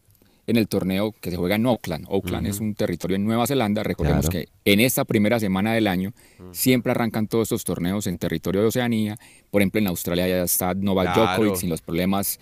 el 0.47 0.69
torneo 0.69 1.13
que 1.21 1.31
se 1.31 1.37
juega 1.37 1.57
en 1.57 1.67
Auckland. 1.67 2.07
Auckland 2.09 2.47
es 2.47 2.61
un 2.61 2.75
territorio 2.75 3.17
en 3.17 3.25
Nueva 3.25 3.47
Zelanda. 3.47 3.83
Recordemos 3.83 4.29
que 4.29 4.49
en 4.65 4.81
esta 4.81 5.05
primera 5.05 5.41
semana 5.41 5.75
del 5.75 5.89
año 5.89 6.13
siempre 6.53 6.93
arrancan 6.93 7.27
todos 7.27 7.45
estos 7.45 7.65
torneos 7.65 8.07
en 8.07 8.19
territorio 8.19 8.61
de 8.61 8.69
Oceanía. 8.69 9.17
Por 9.51 9.63
ejemplo, 9.63 9.81
en 9.81 9.89
Australia 9.89 10.29
ya 10.29 10.43
está 10.43 10.75
Novak 10.75 11.15
Djokovic 11.15 11.57
sin 11.57 11.71
los 11.71 11.83
problemas 11.83 12.39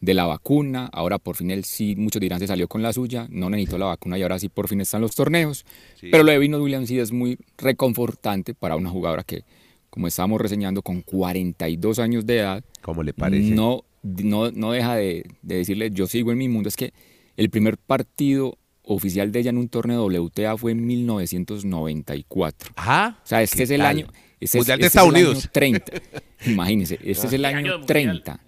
de 0.00 0.14
la 0.14 0.26
vacuna. 0.26 0.88
Ahora 0.92 1.18
por 1.18 1.36
fin 1.36 1.50
él 1.50 1.64
sí, 1.64 1.94
muchos 1.96 2.20
dirán, 2.20 2.38
se 2.38 2.46
salió 2.46 2.68
con 2.68 2.82
la 2.82 2.92
suya, 2.92 3.26
no 3.30 3.50
necesitó 3.50 3.78
la 3.78 3.86
vacuna 3.86 4.18
y 4.18 4.22
ahora 4.22 4.38
sí 4.38 4.48
por 4.48 4.68
fin 4.68 4.80
están 4.80 5.00
los 5.00 5.14
torneos. 5.14 5.64
Pero 6.00 6.22
lo 6.22 6.32
de 6.32 6.38
Venus 6.38 6.60
Williams 6.60 6.88
sí 6.88 6.98
es 6.98 7.12
muy 7.12 7.38
reconfortante 7.58 8.54
para 8.54 8.76
una 8.76 8.90
jugadora 8.90 9.24
que, 9.24 9.44
como 9.90 10.06
estábamos 10.06 10.40
reseñando, 10.40 10.82
con 10.82 11.02
42 11.02 11.98
años 11.98 12.26
de 12.26 12.38
edad. 12.38 12.64
¿Cómo 12.82 13.02
le 13.02 13.12
parece? 13.12 13.50
No, 13.50 13.84
no, 14.02 14.50
no 14.50 14.72
deja 14.72 14.96
de, 14.96 15.24
decirle, 15.42 15.90
yo 15.90 16.06
sigo 16.06 16.32
en 16.32 16.38
mi 16.38 16.48
mundo. 16.48 16.68
Es 16.68 16.76
que 16.76 16.92
el 17.36 17.50
primer 17.50 17.78
partido 17.78 18.58
oficial 18.82 19.32
de 19.32 19.40
ella 19.40 19.50
en 19.50 19.58
un 19.58 19.68
torneo 19.68 20.06
WTA 20.06 20.56
fue 20.56 20.72
en 20.72 20.86
1994. 20.86 22.72
Ajá. 22.76 23.18
O 23.22 23.26
sea, 23.26 23.42
este 23.42 23.64
es 23.64 23.70
el 23.70 23.82
año... 23.82 24.06
Este 24.38 24.58
mundial 24.58 24.78
de 24.80 24.86
Estados 24.86 25.10
Unidos. 25.10 25.48
30. 25.50 25.92
Imagínense, 26.46 26.98
este 27.02 27.26
es 27.26 27.32
el 27.32 27.44
año 27.46 27.80
30 27.86 28.40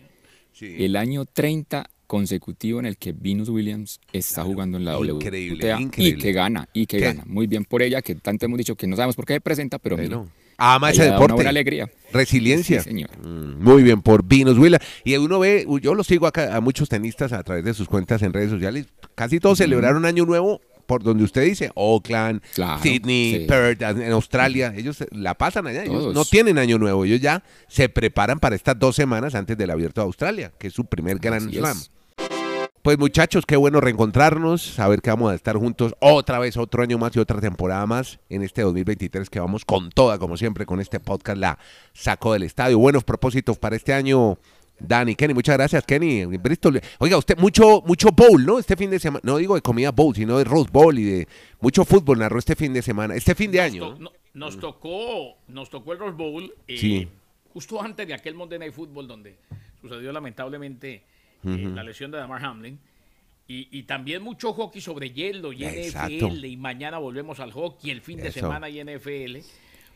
el 0.61 0.97
año 0.97 1.25
30 1.25 1.91
consecutivo 2.07 2.81
en 2.81 2.87
el 2.87 2.97
que 2.97 3.13
Venus 3.13 3.49
Williams 3.49 4.01
está 4.13 4.43
jugando 4.43 4.79
en 4.79 4.85
la 4.85 4.99
WTA 4.99 5.81
y 5.97 6.17
que 6.17 6.33
gana, 6.33 6.69
y 6.73 6.87
que 6.87 6.99
gana. 6.99 7.25
Muy 7.27 7.47
bien 7.47 7.65
por 7.65 7.83
ella, 7.83 8.01
que 8.01 8.15
tanto 8.15 8.47
hemos 8.47 8.59
dicho 8.59 8.75
que 8.77 8.87
no 8.87 8.97
sabemos 8.97 9.15
por 9.15 9.27
qué 9.27 9.35
se 9.35 9.41
presenta, 9.41 9.79
pero 9.79 9.97
mira, 9.97 10.25
ama 10.59 10.91
ese 10.91 11.05
deporte. 11.05 11.25
Una 11.27 11.35
buena 11.35 11.51
alegría. 11.51 11.89
Resiliencia. 12.13 12.83
Sí, 12.83 12.91
señor. 12.91 13.11
Mm, 13.23 13.63
muy 13.63 13.83
bien, 13.83 14.03
por 14.03 14.25
Venus 14.25 14.59
Williams. 14.59 14.85
Y 15.05 15.17
uno 15.17 15.39
ve, 15.39 15.67
yo 15.81 15.95
lo 15.95 16.05
sigo 16.05 16.27
acá 16.27 16.55
a 16.55 16.61
muchos 16.61 16.89
tenistas 16.89 17.33
a 17.33 17.43
través 17.43 17.65
de 17.65 17.73
sus 17.73 17.89
cuentas 17.89 18.21
en 18.23 18.33
redes 18.33 18.51
sociales. 18.51 18.87
Casi 19.15 19.41
todos 19.41 19.59
celebraron 19.59 20.05
Año 20.05 20.27
Nuevo 20.27 20.61
por 20.89 21.03
donde 21.03 21.23
usted 21.23 21.43
dice, 21.43 21.71
Oakland, 21.75 22.41
Sydney, 22.83 23.47
Perth, 23.47 23.83
en 23.83 24.11
Australia, 24.11 24.73
ellos 24.75 25.05
la 25.11 25.35
pasan 25.35 25.67
allá, 25.67 25.85
ellos 25.85 26.15
no 26.15 26.25
tienen 26.25 26.57
año 26.57 26.79
nuevo, 26.79 27.05
ellos 27.05 27.21
ya 27.21 27.45
se 27.69 27.91
preparan 27.91 28.41
para 28.41 28.57
estas 28.57 28.79
dos 28.79 28.97
semanas 28.97 29.35
antes 29.35 29.59
del 29.59 29.71
abierto 29.71 30.01
de 30.01 30.07
Australia, 30.07 30.51
que 30.59 30.69
es 30.69 30.73
su 30.73 30.87
primer 30.87 31.19
Grand 31.19 31.53
Slam. 31.53 31.77
Pues 32.89 32.99
muchachos, 32.99 33.45
qué 33.45 33.55
bueno 33.55 33.83
reencontrarnos, 33.83 34.63
saber 34.63 35.03
que 35.03 35.11
vamos 35.11 35.31
a 35.31 35.35
estar 35.35 35.59
juntos 35.59 35.95
otra 36.01 36.39
vez, 36.39 36.57
otro 36.57 36.83
año 36.83 36.97
más 36.97 37.15
y 37.15 37.19
otra 37.19 37.39
temporada 37.39 37.85
más 37.85 38.19
en 38.31 38.43
este 38.43 38.63
2023 38.63 39.29
que 39.29 39.41
vamos 39.41 39.67
con 39.67 39.91
toda, 39.91 40.19
como 40.19 40.39
siempre, 40.39 40.65
con 40.65 40.81
este 40.81 40.99
podcast, 40.99 41.37
la 41.39 41.59
saco 41.93 42.33
del 42.33 42.45
estadio. 42.45 42.79
Buenos 42.79 43.05
propósitos 43.05 43.59
para 43.59 43.77
este 43.77 43.93
año 43.93 44.39
Dani, 44.81 45.17
Kenny, 45.17 45.35
muchas 45.35 45.59
gracias, 45.59 45.85
Kenny. 45.85 46.25
Bristol. 46.39 46.81
Oiga, 46.99 47.19
usted, 47.19 47.37
mucho, 47.37 47.83
mucho 47.85 48.09
bowl, 48.11 48.47
¿no? 48.47 48.59
Este 48.59 48.75
fin 48.75 48.89
de 48.89 48.99
semana, 48.99 49.21
no 49.23 49.37
digo 49.37 49.55
de 49.55 49.61
comida 49.61 49.91
bowl, 49.91 50.15
sino 50.15 50.39
de 50.39 50.45
Rose 50.45 50.71
Bowl 50.73 50.99
y 50.99 51.05
de 51.05 51.29
mucho 51.61 51.85
fútbol 51.85 52.21
narró 52.21 52.39
este 52.39 52.57
fin 52.57 52.73
de 52.73 52.81
semana, 52.81 53.17
este 53.17 53.35
fin 53.35 53.51
de 53.51 53.61
año. 53.61 53.99
nos, 54.33 54.59
tocó, 54.59 55.37
nos 55.49 55.69
tocó 55.69 55.93
el 55.93 55.99
Rose 55.99 56.17
Bowl 56.17 56.55
eh, 56.67 57.07
justo 57.53 57.83
antes 57.83 58.09
de 58.09 58.15
aquel 58.15 58.35
Monday 58.35 58.59
Night 58.59 58.73
Football 58.73 59.07
donde 59.07 59.37
sucedió 59.79 60.11
lamentablemente 60.11 61.03
eh, 61.45 61.71
la 61.75 61.83
lesión 61.83 62.11
de 62.11 62.19
Damar 62.19 62.45
Hamlin. 62.45 62.79
Y, 63.51 63.85
también 63.85 64.23
mucho 64.23 64.53
hockey 64.53 64.83
sobre 64.83 65.11
hielo 65.11 65.55
y 65.55 65.65
NFL. 65.65 66.45
Y 66.45 66.59
mañana 66.59 66.99
volvemos 66.99 67.41
al 67.41 67.51
hockey, 67.51 67.91
el 67.91 68.03
fin 68.03 68.19
de 68.19 68.31
semana 68.31 68.69
y 68.69 68.85
NFL. 68.85 69.39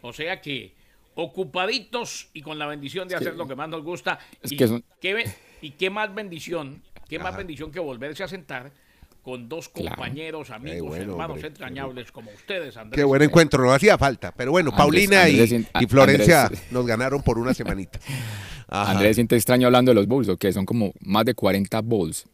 O 0.01 0.13
sea 0.15 0.41
que 0.41 0.73
ocupaditos 1.15 2.29
y 2.33 2.41
con 2.41 2.59
la 2.59 2.67
bendición 2.67 3.09
de 3.09 3.17
hacer 3.17 3.35
lo 3.35 3.47
que 3.47 3.55
más 3.55 3.69
nos 3.69 3.83
gusta. 3.83 4.19
y, 4.43 4.57
qué, 4.57 5.31
y 5.61 5.71
qué 5.73 5.91
más 5.91 6.15
bendición, 6.15 6.83
qué 7.11 7.19
más 7.19 7.37
bendición 7.37 7.71
que 7.71 7.79
volverse 7.79 8.25
a 8.25 8.29
sentar 8.29 8.73
con 9.23 9.49
dos 9.49 9.69
compañeros, 9.69 10.51
amigos, 10.51 10.97
hermanos 10.97 11.43
entrañables 11.45 12.11
como 12.11 12.31
ustedes, 12.33 12.77
Andrés. 12.77 12.99
Qué 12.99 13.05
buen 13.05 13.23
encuentro, 13.23 13.63
no 13.63 13.73
hacía 13.73 13.97
falta. 13.97 14.33
Pero 14.33 14.51
bueno, 14.51 14.73
Paulina 14.75 15.29
y, 15.29 15.87
Florencia 15.89 16.51
nos 16.71 16.85
ganaron 16.87 17.23
por 17.23 17.39
una 17.39 17.55
semanita. 17.55 18.01
Andrés 18.73 19.17
siente 19.17 19.37
extraño 19.37 19.67
hablando 19.67 19.91
de 19.91 19.95
los 19.95 20.07
bowls, 20.07 20.29
que 20.39 20.53
son 20.53 20.67
como 20.67 20.93
más 21.01 21.25
de 21.25 21.35
40 21.35 21.81
bowls. 21.83 22.25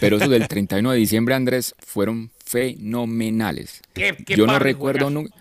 Pero 0.00 0.16
esos 0.16 0.30
del 0.30 0.46
31 0.46 0.92
de 0.92 0.98
diciembre, 0.98 1.34
Andrés, 1.34 1.74
fueron 1.78 2.30
fenomenales. 2.44 3.82
Yo 4.28 4.46
no 4.46 4.58
recuerdo 4.58 5.10
nunca 5.10 5.34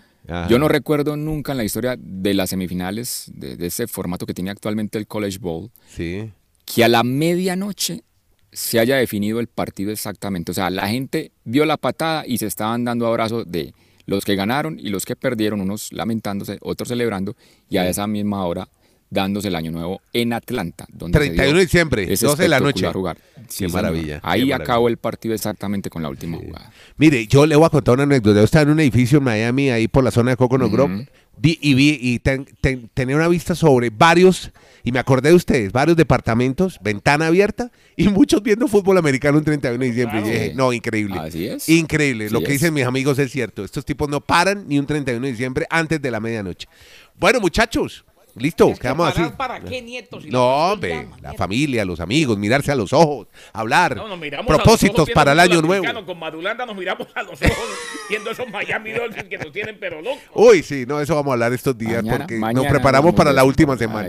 yo 0.47 0.59
no 0.59 0.67
recuerdo 0.67 1.17
nunca 1.17 1.51
en 1.51 1.57
la 1.57 1.63
historia 1.63 1.95
de 1.97 2.33
las 2.33 2.51
semifinales, 2.51 3.25
de, 3.33 3.57
ese 3.65 3.87
formato 3.87 4.25
que 4.25 4.33
tiene 4.33 4.51
actualmente 4.51 4.97
el 4.97 5.07
College 5.07 5.39
Bowl, 5.39 5.71
que 5.97 6.83
a 6.83 6.87
la 6.87 7.03
medianoche 7.03 8.03
se 8.51 8.79
haya 8.79 8.97
definido 8.97 9.39
el 9.39 9.47
partido 9.47 9.91
exactamente. 9.91 10.51
O 10.51 10.53
sea, 10.53 10.69
la 10.69 10.87
gente 10.87 11.31
vio 11.43 11.65
la 11.65 11.77
patada 11.77 12.23
y 12.25 12.37
se 12.37 12.45
estaban 12.45 12.85
dando 12.85 13.07
abrazos 13.07 13.49
de 13.49 13.73
los 14.05 14.23
que 14.23 14.35
ganaron 14.35 14.79
y 14.79 14.89
los 14.89 15.05
que 15.05 15.15
perdieron, 15.15 15.61
unos 15.61 15.91
lamentándose, 15.91 16.57
otros 16.61 16.89
celebrando, 16.89 17.35
y 17.69 17.77
a 17.77 17.89
esa 17.89 18.07
misma 18.07 18.45
hora 18.45 18.67
dándose 19.11 19.49
el 19.49 19.55
año 19.55 19.71
nuevo 19.71 20.01
en 20.13 20.33
Atlanta. 20.33 20.87
Donde 20.89 21.19
31 21.19 21.53
de 21.53 21.63
diciembre, 21.63 22.07
12 22.07 22.41
de 22.41 22.49
la 22.49 22.59
noche. 22.59 22.91
Jugar. 22.91 23.17
qué 23.55 23.67
maravilla. 23.67 24.19
Ahí 24.23 24.51
acabó 24.51 24.87
el 24.87 24.97
partido 24.97 25.35
exactamente 25.35 25.91
con 25.91 26.01
la 26.01 26.09
última 26.09 26.37
jugada. 26.37 26.71
Mire, 26.97 27.27
yo 27.27 27.45
le 27.45 27.55
voy 27.55 27.65
a 27.65 27.69
contar 27.69 27.93
una 27.95 28.03
anécdota. 28.03 28.39
Yo 28.39 28.45
estaba 28.45 28.63
en 28.63 28.69
un 28.69 28.79
edificio 28.79 29.19
en 29.19 29.25
Miami, 29.25 29.69
ahí 29.69 29.87
por 29.87 30.03
la 30.03 30.11
zona 30.11 30.31
de 30.31 30.37
Coconut 30.37 30.71
Grove, 30.71 31.07
y 31.43 31.73
vi 31.73 31.99
y 32.01 32.19
tenía 32.19 33.15
una 33.15 33.27
vista 33.27 33.53
sobre 33.53 33.89
varios, 33.89 34.51
y 34.83 34.91
me 34.93 34.99
acordé 34.99 35.29
de 35.29 35.35
ustedes, 35.35 35.71
varios 35.73 35.97
departamentos, 35.97 36.79
ventana 36.81 37.27
abierta, 37.27 37.69
y 37.97 38.07
muchos 38.07 38.41
viendo 38.41 38.67
fútbol 38.69 38.97
americano 38.97 39.39
en 39.39 39.43
31 39.43 39.77
de 39.77 39.89
diciembre. 39.89 40.19
Y 40.19 40.23
dije, 40.23 40.53
no, 40.55 40.71
increíble. 40.71 41.19
Así 41.19 41.47
es. 41.47 41.67
Increíble. 41.67 42.29
Lo 42.29 42.41
que 42.41 42.53
dicen 42.53 42.73
mis 42.73 42.85
amigos 42.85 43.19
es 43.19 43.29
cierto. 43.29 43.65
Estos 43.65 43.83
tipos 43.83 44.07
no 44.07 44.21
paran 44.21 44.67
ni 44.69 44.79
un 44.79 44.85
31 44.85 45.25
de 45.25 45.31
diciembre 45.31 45.67
antes 45.69 46.01
de 46.01 46.11
la 46.11 46.21
medianoche. 46.21 46.69
Bueno, 47.19 47.41
muchachos, 47.41 48.05
Listo, 48.35 48.73
quedamos 48.79 49.09
así. 49.09 49.23
¿Para 49.35 49.59
qué 49.59 49.81
nietos? 49.81 50.25
no, 50.25 50.71
hombre, 50.71 51.07
la 51.21 51.33
familia, 51.33 51.83
los 51.85 51.99
amigos, 51.99 52.37
mirarse 52.37 52.71
a 52.71 52.75
los 52.75 52.93
ojos, 52.93 53.27
hablar. 53.53 53.95
No, 53.95 54.07
propósitos 54.45 55.09
para 55.11 55.33
el 55.33 55.39
año 55.39 55.61
nuevo. 55.61 55.85
Con 56.05 56.19
Madulanda 56.19 56.65
nos 56.65 56.75
miramos 56.75 57.07
a 57.13 57.23
los 57.23 57.41
ojos 57.41 57.69
viendo 58.09 58.31
esos 58.31 58.49
Miami 58.49 58.91
Dolphins 58.91 59.29
que 59.29 59.37
nos 59.37 59.51
tienen 59.51 59.77
pero 59.79 60.01
locos. 60.01 60.21
Uy, 60.33 60.63
sí, 60.63 60.85
no, 60.87 60.99
eso 60.99 61.15
vamos 61.15 61.31
a 61.31 61.33
hablar 61.33 61.53
estos 61.53 61.77
días 61.77 62.03
porque 62.07 62.39
nos 62.39 62.65
preparamos 62.67 63.13
para 63.13 63.31
la 63.31 63.43
última 63.43 63.77
semana. 63.77 64.07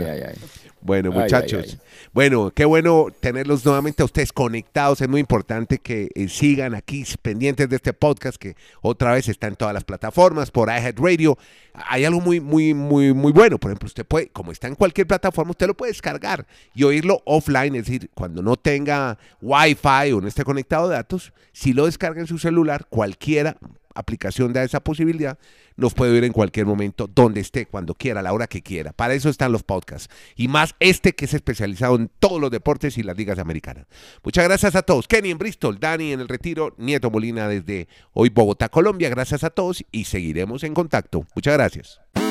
Bueno, 0.83 1.13
muchachos. 1.13 1.79
Bueno, 2.13 2.53
qué 2.55 2.65
bueno 2.65 3.07
tenerlos 3.21 3.65
nuevamente 3.65 4.03
a 4.03 4.05
ustedes 4.05 4.33
conectados. 4.33 5.01
Es 5.01 5.09
muy 5.09 5.21
importante 5.21 5.79
que 5.79 6.11
eh, 6.15 6.29
sigan 6.29 6.75
aquí 6.75 7.05
pendientes 7.23 7.69
de 7.69 7.77
este 7.77 7.93
podcast 7.93 8.37
que 8.37 8.57
otra 8.81 9.13
vez 9.13 9.29
está 9.29 9.47
en 9.47 9.55
todas 9.55 9.73
las 9.73 9.85
plataformas, 9.85 10.51
por 10.51 10.69
iHead 10.69 10.97
Radio. 10.99 11.39
Hay 11.73 12.05
algo 12.05 12.21
muy, 12.21 12.41
muy, 12.41 12.75
muy, 12.75 13.15
muy 13.15 13.33
bueno. 13.33 13.59
Por 13.59 13.71
ejemplo, 13.71 13.87
usted 13.87 14.05
puede, 14.05 14.29
como 14.29 14.51
está 14.51 14.67
en 14.67 14.75
cualquier 14.75 15.07
plataforma, 15.07 15.53
usted 15.53 15.69
lo 15.69 15.77
puede 15.77 15.93
descargar 15.93 16.47
y 16.75 16.83
oírlo 16.83 17.23
offline, 17.27 17.77
es 17.77 17.87
decir, 17.87 18.11
cuando 18.15 18.43
no 18.43 18.57
tenga 18.57 19.19
Wi-Fi 19.41 20.13
o 20.13 20.21
no 20.21 20.27
esté 20.27 20.43
conectado 20.43 20.87
a 20.87 20.95
datos, 20.95 21.33
si 21.53 21.73
lo 21.73 21.87
descarga 21.87 22.21
en 22.21 22.27
su 22.27 22.39
celular, 22.39 22.87
cualquiera 22.89 23.57
aplicación 23.95 24.53
da 24.53 24.63
esa 24.63 24.81
posibilidad, 24.81 25.39
nos 25.77 25.95
puede 25.95 26.13
oír 26.13 26.25
en 26.25 26.33
cualquier 26.33 26.67
momento, 26.67 27.09
donde 27.13 27.41
esté, 27.41 27.67
cuando 27.67 27.95
quiera, 27.95 28.21
a 28.21 28.23
la 28.23 28.33
hora 28.33 28.47
que 28.47 28.63
quiera. 28.63 28.93
Para 28.93 29.15
eso 29.15 29.29
están 29.29 29.53
los 29.53 29.63
podcasts. 29.63 30.09
Y 30.37 30.49
más 30.49 30.75
este 30.81 31.15
que 31.15 31.25
es 31.25 31.35
especializado 31.35 31.97
en 31.97 32.11
todos 32.19 32.41
los 32.41 32.51
deportes 32.51 32.99
y 32.99 33.03
las 33.03 33.17
ligas 33.17 33.39
americanas. 33.39 33.87
Muchas 34.23 34.45
gracias 34.45 34.75
a 34.75 34.83
todos. 34.83 35.09
Kenny 35.09 35.31
en 35.31 35.39
Bristol, 35.39 35.79
Dani 35.79 36.13
en 36.13 36.21
el 36.21 36.29
retiro, 36.29 36.75
Nieto 36.79 37.11
Molina 37.11 37.49
desde 37.49 37.89
hoy 38.13 38.29
Bogotá, 38.29 38.69
Colombia. 38.69 39.09
Gracias 39.09 39.45
a 39.45 39.51
todos 39.51 39.85
y 39.91 40.05
seguiremos 40.05 40.65
en 40.65 40.75
contacto. 40.75 41.27
Muchas 41.35 41.55
gracias. 41.55 42.22